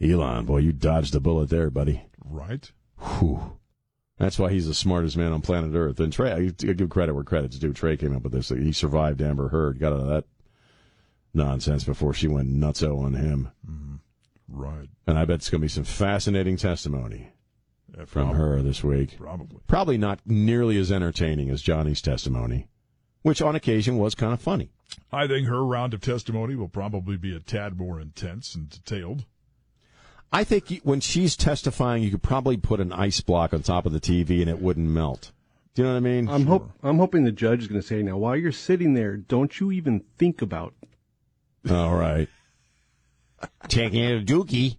[0.00, 2.02] Elon, boy, you dodged a bullet there, buddy.
[2.24, 2.70] Right?
[2.98, 3.58] Whew.
[4.18, 5.98] That's why he's the smartest man on planet Earth.
[6.00, 7.72] And Trey, I give credit where credit's due.
[7.72, 8.48] Trey came up with this.
[8.50, 10.24] He survived Amber Heard, got out of that
[11.34, 13.50] nonsense before she went nutso on him.
[13.68, 13.94] Mm-hmm.
[14.48, 14.88] Right.
[15.06, 17.32] And I bet it's going to be some fascinating testimony
[17.96, 19.16] Yeah, from her this week.
[19.18, 19.60] Probably.
[19.66, 22.68] Probably not nearly as entertaining as Johnny's testimony,
[23.22, 24.70] which on occasion was kind of funny.
[25.10, 29.24] I think her round of testimony will probably be a tad more intense and detailed.
[30.34, 33.92] I think when she's testifying, you could probably put an ice block on top of
[33.92, 35.32] the TV and it wouldn't melt.
[35.74, 36.28] Do you know what I mean?
[36.28, 39.16] I'm hope I'm hoping the judge is going to say now while you're sitting there,
[39.16, 40.74] don't you even think about
[41.70, 42.28] All right.
[43.42, 44.76] Out a dookie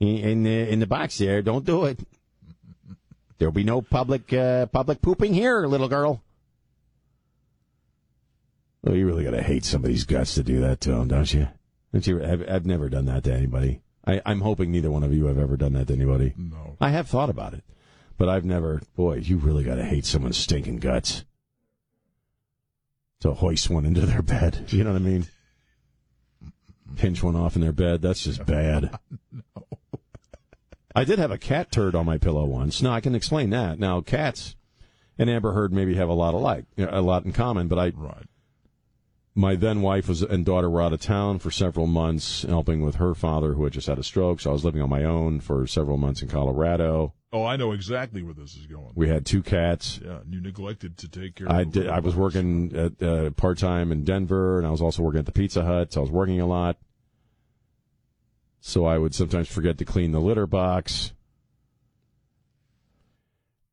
[0.00, 1.42] in, in the in the box there.
[1.42, 2.00] Don't do it.
[3.38, 6.22] There'll be no public uh, public pooping here, little girl.
[8.82, 11.48] Well, you really got to hate somebody's guts to do that to them, don't you?
[11.92, 12.22] Don't you?
[12.22, 13.80] I've, I've never done that to anybody.
[14.06, 16.34] I, I'm hoping neither one of you have ever done that to anybody.
[16.36, 16.76] No.
[16.80, 17.64] I have thought about it,
[18.18, 18.82] but I've never.
[18.94, 21.24] Boy, you really got to hate someone's stinking guts
[23.20, 24.66] to hoist one into their bed.
[24.72, 25.26] You know what I mean?
[26.96, 28.02] Pinch one off in their bed.
[28.02, 28.98] That's just bad.
[30.94, 32.80] I did have a cat turd on my pillow once.
[32.80, 33.78] Now I can explain that.
[33.78, 34.54] Now cats
[35.18, 37.88] and Amber Heard maybe have a lot alike, a lot in common, but I.
[37.88, 38.26] Right.
[39.36, 42.96] My then wife was and daughter were out of town for several months, helping with
[42.96, 44.40] her father who had just had a stroke.
[44.40, 47.14] So I was living on my own for several months in Colorado.
[47.34, 48.92] Oh, I know exactly where this is going.
[48.94, 49.98] We had two cats.
[50.02, 51.48] Yeah, and you neglected to take care.
[51.48, 51.88] of I did.
[51.88, 55.26] I was working at uh, part time in Denver, and I was also working at
[55.26, 55.92] the Pizza Hut.
[55.92, 56.76] So I was working a lot.
[58.60, 61.12] So I would sometimes forget to clean the litter box.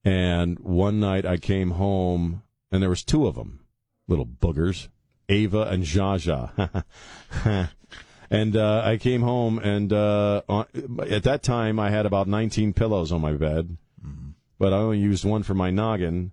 [0.03, 2.41] And one night I came home,
[2.71, 3.59] and there was two of them,
[4.07, 4.87] little boogers,
[5.29, 6.83] Ava and Jaja.
[8.31, 10.65] and uh, I came home, and uh, on,
[11.07, 13.77] at that time I had about 19 pillows on my bed,
[14.57, 16.31] but I only used one for my noggin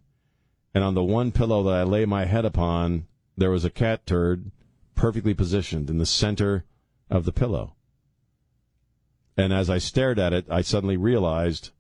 [0.75, 4.07] and on the one pillow that I lay my head upon, there was a cat
[4.07, 4.51] turd
[4.95, 6.65] perfectly positioned in the center
[7.11, 7.75] of the pillow.
[9.37, 11.71] And as I stared at it, I suddenly realized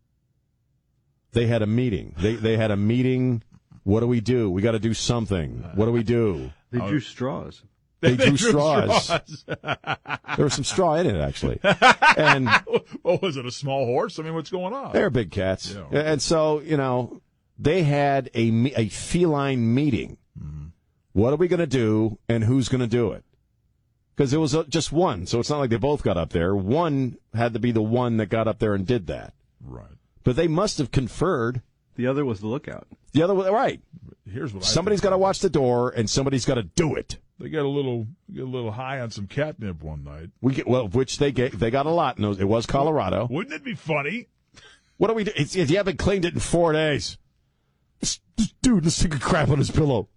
[1.33, 2.14] they had a meeting.
[2.19, 3.43] They they had a meeting.
[3.83, 4.51] What do we do?
[4.51, 5.64] We got to do something.
[5.75, 6.53] What do we do?
[6.71, 7.62] They drew straws.
[8.01, 9.05] They drew drew straws.
[9.05, 9.44] straws.
[10.36, 11.59] there was some straw in it actually,
[12.16, 12.49] and
[13.03, 14.18] was it a small horse?
[14.18, 14.92] I mean, what's going on?
[14.92, 15.99] They're big cats, Yeah.
[16.12, 17.20] and so you know
[17.59, 20.16] they had a a feline meeting.
[21.12, 23.24] What are we going to do, and who's going to do it?
[24.14, 26.55] Because it was uh, just one, so it's not like they both got up there.
[26.55, 29.32] One had to be the one that got up there and did that.
[29.61, 29.90] Right.
[30.22, 31.62] But they must have conferred.
[31.99, 32.86] The other was the lookout.
[33.12, 33.80] The other, one- right?
[34.24, 37.18] Here's what Somebody's got to watch the door, and somebody's got to do it.
[37.40, 40.30] They got a little get a little high on some catnip one night.
[40.40, 41.59] We get well, which they get.
[41.59, 42.16] They got a lot.
[42.16, 43.26] In those, it was Colorado.
[43.28, 44.28] Wouldn't it be funny?
[44.96, 45.32] What do we do?
[45.34, 47.18] It's, you haven't cleaned it in four days.
[48.01, 50.09] This- this Dude, let's take a crap on his pillow.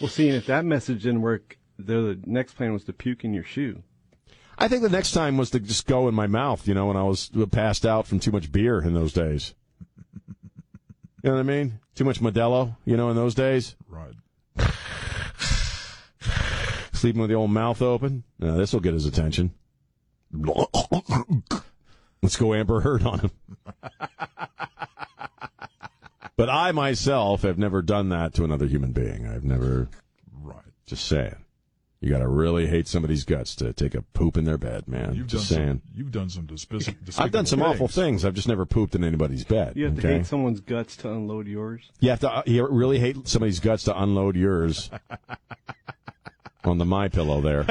[0.00, 3.44] Well, seeing if that message didn't work, the next plan was to puke in your
[3.44, 3.82] shoe.
[4.56, 6.96] I think the next time was to just go in my mouth, you know, when
[6.96, 9.54] I was passed out from too much beer in those days.
[11.24, 11.80] You know what I mean?
[11.94, 13.76] Too much Modelo, you know, in those days.
[13.88, 14.12] Right.
[16.92, 18.24] Sleeping with the old mouth open.
[18.38, 19.54] Now, this will get his attention.
[22.22, 23.30] Let's go Amber Heard on him.
[26.36, 29.26] but I myself have never done that to another human being.
[29.26, 29.88] I've never.
[30.30, 30.58] Right.
[30.84, 31.36] Just saying.
[32.04, 35.14] You got to really hate somebody's guts to take a poop in their bed, man.
[35.14, 35.68] You've just done saying.
[35.86, 35.92] some.
[35.94, 38.26] You've done some despic- I've done some awful things.
[38.26, 39.72] I've just never pooped in anybody's bed.
[39.74, 41.90] You have to hate someone's guts to unload yours.
[42.00, 42.30] You have to.
[42.30, 44.90] uh, You really hate somebody's guts to unload yours
[46.64, 47.64] on the my pillow there.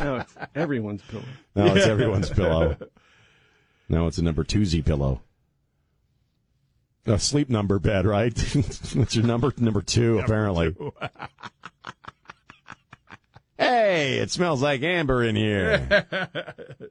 [0.00, 1.24] no, it's everyone's pillow.
[1.54, 2.76] Now it's everyone's pillow.
[3.88, 5.22] Now it's a number two Z pillow.
[7.06, 8.34] A sleep number bed, right?
[8.34, 10.74] That's your number number two, apparently.
[13.58, 16.06] Hey, it smells like amber in here.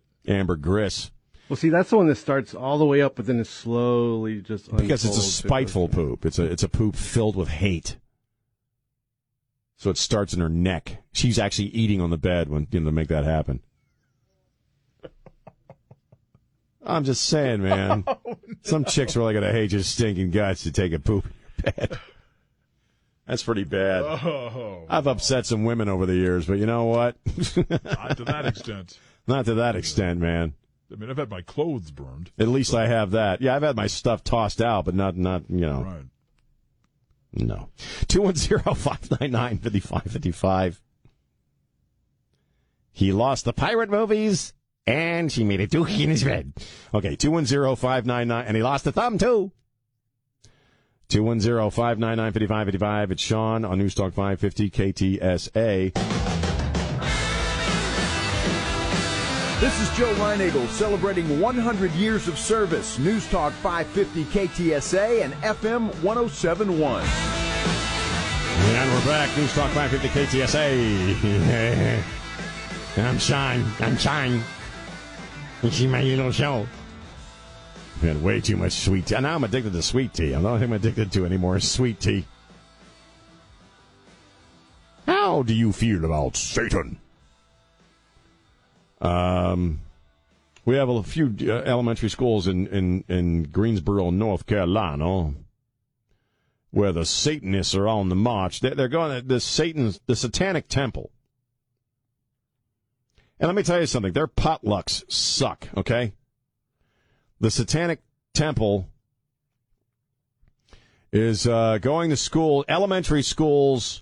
[0.27, 1.11] amber gris.
[1.49, 4.41] Well, see, that's the one that starts all the way up, but then it slowly
[4.41, 6.25] just Because it's a spiteful poop.
[6.25, 7.97] It's a it's a poop filled with hate.
[9.75, 11.03] So it starts in her neck.
[11.11, 13.59] She's actually eating on the bed when you know to make that happen.
[16.85, 18.03] I'm just saying, man.
[18.25, 21.33] Oh, Some chicks really gonna hate your stinking guts to take a poop in
[21.65, 21.99] your bed.
[23.27, 24.01] That's pretty bad.
[24.03, 27.15] Oh, I've upset some women over the years, but you know what?
[27.57, 28.99] not to that extent.
[29.27, 30.53] Not to that extent, man.
[30.91, 32.31] I mean, I've had my clothes burned.
[32.37, 33.41] At least I have that.
[33.41, 35.83] Yeah, I've had my stuff tossed out, but not, not, you know.
[35.83, 36.03] Right.
[37.33, 37.69] No.
[38.07, 40.79] 210-599-5555.
[42.91, 44.53] He lost the pirate movies,
[44.85, 46.53] and she made a dookie in his bed.
[46.93, 49.51] Okay, 210-599, and he lost the thumb, too.
[51.09, 53.11] 210-599-5555.
[53.11, 55.93] It's Sean on News Talk 550 KTSA.
[59.59, 62.99] This is Joe Reinagle celebrating 100 years of service.
[62.99, 67.01] News Talk 550 KTSA and FM 1071.
[68.75, 69.29] And we're back.
[69.37, 72.03] News Talk 550 KTSA.
[73.05, 73.63] I'm Sean.
[73.79, 74.41] I'm Sean.
[75.61, 76.67] You see my little show.
[78.09, 79.19] I've way too much sweet tea.
[79.19, 80.33] Now I'm addicted to sweet tea.
[80.33, 82.25] I'm not I'm addicted to anymore sweet tea.
[85.05, 86.99] How do you feel about Satan?
[89.01, 89.81] Um,
[90.65, 95.33] we have a few uh, elementary schools in, in, in Greensboro, North Carolina,
[96.71, 98.61] where the Satanists are on the march.
[98.61, 101.11] They're, they're going to the Satan's the Satanic Temple.
[103.39, 105.67] And let me tell you something: their potlucks suck.
[105.75, 106.13] Okay,
[107.43, 107.99] the Satanic
[108.33, 108.87] Temple
[111.11, 114.01] is uh, going to school, elementary schools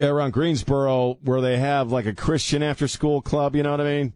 [0.00, 3.84] around Greensboro where they have like a Christian after school club, you know what I
[3.84, 4.14] mean?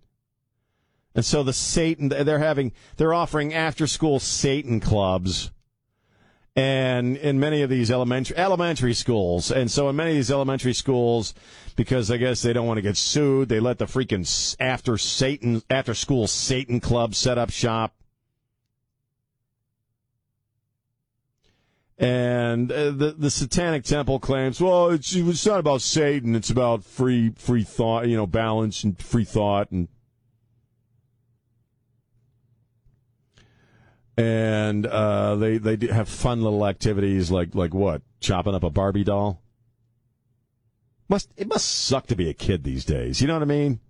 [1.14, 5.50] And so the Satan they're having they're offering after school Satan clubs
[6.56, 9.50] and in many of these elementary elementary schools.
[9.50, 11.34] And so in many of these elementary schools
[11.76, 15.62] because I guess they don't want to get sued, they let the freaking after Satan
[15.68, 17.94] after school Satan club set up shop.
[21.98, 26.34] And uh, the the Satanic Temple claims, well, it's it's not about Satan.
[26.34, 29.88] It's about free free thought, you know, balance and free thought, and
[34.16, 38.70] and uh, they they do have fun little activities like like what chopping up a
[38.70, 39.42] Barbie doll.
[41.08, 43.20] Must it must suck to be a kid these days?
[43.20, 43.80] You know what I mean?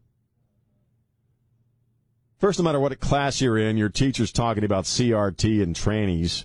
[2.39, 6.45] First, no matter what class you're in, your teacher's talking about CRT and trannies.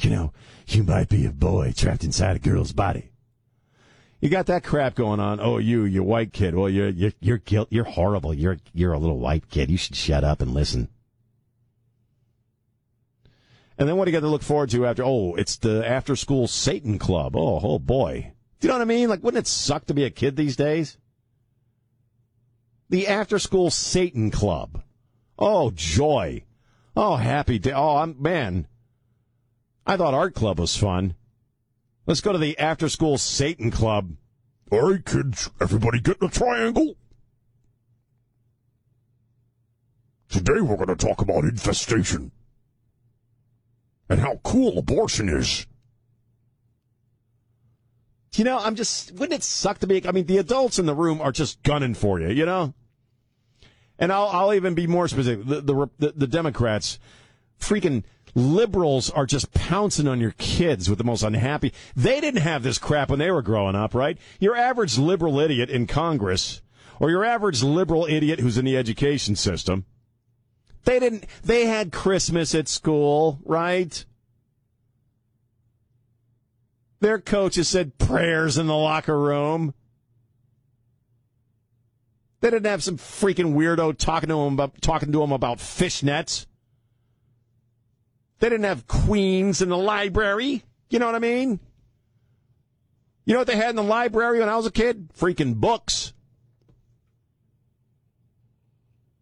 [0.00, 0.32] You know,
[0.66, 3.11] you might be a boy trapped inside a girl's body.
[4.22, 5.40] You got that crap going on.
[5.40, 6.54] Oh, you, you white kid.
[6.54, 7.66] Well, you're you're you're guilt.
[7.72, 8.32] You're horrible.
[8.32, 9.68] You're you're a little white kid.
[9.68, 10.88] You should shut up and listen.
[13.76, 15.02] And then what do you got to look forward to after?
[15.04, 17.34] Oh, it's the after school Satan club.
[17.34, 18.32] Oh, oh boy.
[18.60, 19.08] Do you know what I mean?
[19.08, 20.98] Like, wouldn't it suck to be a kid these days?
[22.90, 24.84] The after school Satan club.
[25.36, 26.44] Oh, joy.
[26.94, 27.72] Oh, happy day.
[27.72, 28.68] Oh, I'm, man.
[29.84, 31.16] I thought art club was fun.
[32.06, 34.16] Let's go to the after school Satan club.
[34.70, 36.96] All right, kids, everybody get in a triangle.
[40.28, 42.32] Today we're going to talk about infestation
[44.08, 45.66] and how cool abortion is.
[48.34, 50.94] You know, I'm just, wouldn't it suck to be, I mean, the adults in the
[50.94, 52.72] room are just gunning for you, you know?
[53.98, 55.46] And I'll, I'll even be more specific.
[55.46, 56.98] The, the, the, the Democrats,
[57.60, 58.04] freaking
[58.34, 61.72] liberals are just pouncing on your kids with the most unhappy.
[61.94, 64.18] They didn't have this crap when they were growing up, right?
[64.40, 66.62] Your average liberal idiot in Congress,
[66.98, 69.84] or your average liberal idiot who's in the education system,
[70.84, 74.04] they didn't, they had Christmas at school, right?
[77.00, 79.74] Their coaches said prayers in the locker room.
[82.40, 86.46] They didn't have some freaking weirdo talking to them about, talking to them about fishnets.
[88.42, 90.64] They didn't have queens in the library.
[90.90, 91.60] You know what I mean?
[93.24, 95.10] You know what they had in the library when I was a kid?
[95.16, 96.12] Freaking books.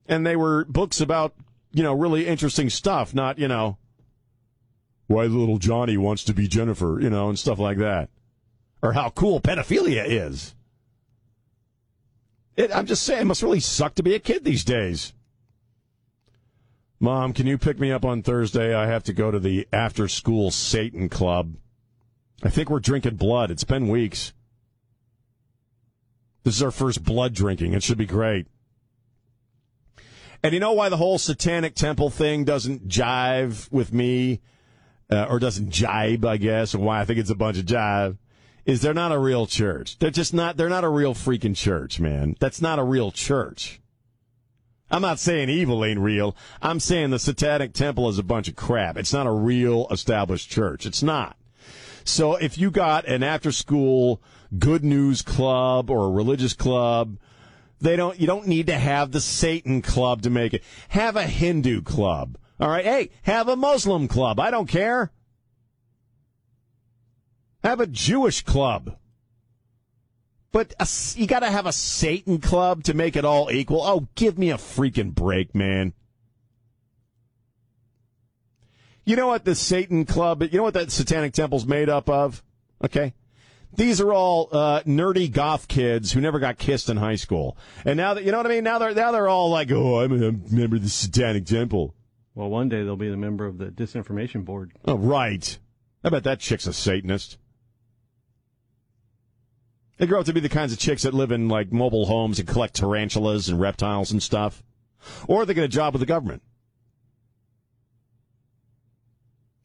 [0.06, 1.34] And they were books about,
[1.70, 3.76] you know, really interesting stuff, not, you know,
[5.06, 8.08] why little Johnny wants to be Jennifer, you know, and stuff like that.
[8.82, 10.54] Or how cool pedophilia is.
[12.56, 15.12] It, I'm just saying, it must really suck to be a kid these days.
[17.02, 18.74] Mom, can you pick me up on Thursday?
[18.74, 21.54] I have to go to the after school Satan Club.
[22.42, 23.50] I think we're drinking blood.
[23.50, 24.34] It's been weeks.
[26.44, 27.72] This is our first blood drinking.
[27.72, 28.48] It should be great.
[30.42, 34.40] And you know why the whole satanic temple thing doesn't jive with me,
[35.10, 38.18] uh, or doesn't jibe, I guess, and why I think it's a bunch of jive,
[38.66, 39.98] is they're not a real church.
[39.98, 42.36] They're just not, they're not a real freaking church, man.
[42.40, 43.79] That's not a real church.
[44.90, 46.36] I'm not saying evil ain't real.
[46.60, 48.96] I'm saying the Satanic Temple is a bunch of crap.
[48.96, 50.84] It's not a real established church.
[50.84, 51.36] It's not.
[52.04, 54.20] So if you got an after school
[54.58, 57.18] good news club or a religious club,
[57.80, 60.64] they don't you don't need to have the Satan club to make it.
[60.88, 62.36] Have a Hindu club.
[62.58, 62.84] All right.
[62.84, 64.40] Hey, have a Muslim club.
[64.40, 65.12] I don't care.
[67.62, 68.96] Have a Jewish club.
[70.52, 73.82] But a, you got to have a Satan club to make it all equal.
[73.82, 75.92] Oh, give me a freaking break, man.
[79.04, 82.42] You know what the Satan club, you know what that satanic temple's made up of?
[82.84, 83.14] Okay.
[83.74, 87.96] These are all uh, nerdy goth kids who never got kissed in high school, and
[87.96, 88.64] now that you know what I mean.
[88.64, 91.94] Now they're now they're all like, "Oh, I'm a member of the Satanic Temple."
[92.34, 94.72] Well, one day they'll be the member of the disinformation board.
[94.86, 95.58] Oh, right.
[96.02, 97.38] I bet that chick's a Satanist.
[100.00, 102.38] They grow up to be the kinds of chicks that live in like mobile homes
[102.38, 104.62] and collect tarantulas and reptiles and stuff,
[105.28, 106.42] or they get a job with the government.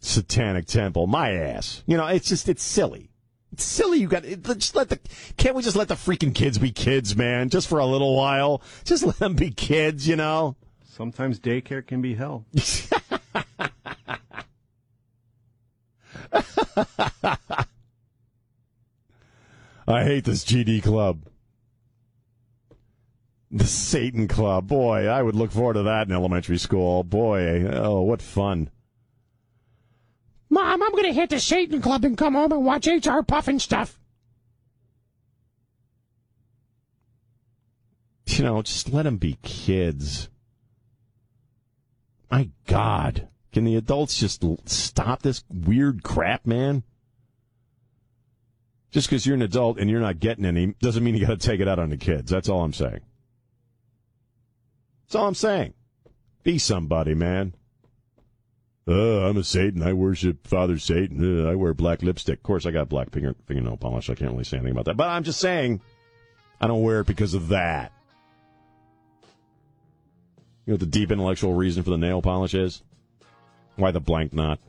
[0.02, 1.84] Satanic Temple, my ass.
[1.88, 3.12] You know, it's just it's silly.
[3.54, 4.00] It's silly.
[4.00, 5.00] You got just let the.
[5.38, 7.50] Can't we just let the freaking kids be kids, man?
[7.50, 8.62] Just for a little while.
[8.84, 10.06] Just let them be kids.
[10.06, 10.58] You know.
[10.84, 12.46] Sometimes daycare can be hell.
[19.88, 21.26] I hate this GD club.
[23.52, 24.68] The Satan Club.
[24.68, 27.04] Boy, I would look forward to that in elementary school.
[27.04, 28.70] Boy, oh, what fun.
[30.50, 33.96] Mom, I'm going to hit the Satan Club and come home and watch HR Pufnstuf.
[38.28, 40.30] You know, just let them be kids.
[42.30, 43.30] My God.
[43.54, 46.84] Can the adults just stop this weird crap, man?
[48.96, 51.48] Just because you're an adult and you're not getting any doesn't mean you got to
[51.48, 52.32] take it out on the kids.
[52.32, 53.02] That's all I'm saying.
[55.04, 55.74] That's all I'm saying.
[56.44, 57.56] Be somebody, man.
[58.88, 59.84] Uh, I'm a Satan.
[59.84, 61.46] I worship Father Satan.
[61.46, 62.40] Uh, I wear black lipstick.
[62.40, 64.10] Of course, I got black finger, fingernail polish.
[64.10, 64.96] I can't really say anything about that.
[64.96, 65.82] But I'm just saying,
[66.62, 67.92] I don't wear it because of that.
[70.66, 72.82] You know what the deep intellectual reason for the nail polish is?
[73.76, 74.60] Why the blank knot?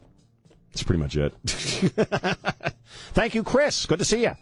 [0.72, 2.72] That's pretty much it.
[3.17, 3.87] Thank you, Chris.
[3.87, 4.33] Good to see you.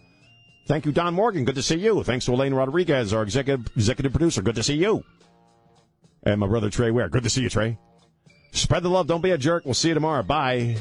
[0.67, 1.45] Thank you, Don Morgan.
[1.45, 2.03] Good to see you.
[2.03, 4.43] Thanks to Elaine Rodriguez, our executive executive producer.
[4.43, 5.05] Good to see you.
[6.25, 7.09] And my brother Trey Ware.
[7.09, 7.79] Good to see you, Trey.
[8.51, 9.07] Spread the love.
[9.07, 9.65] Don't be a jerk.
[9.65, 10.25] We'll see you tomorrow.
[10.25, 10.75] Bye.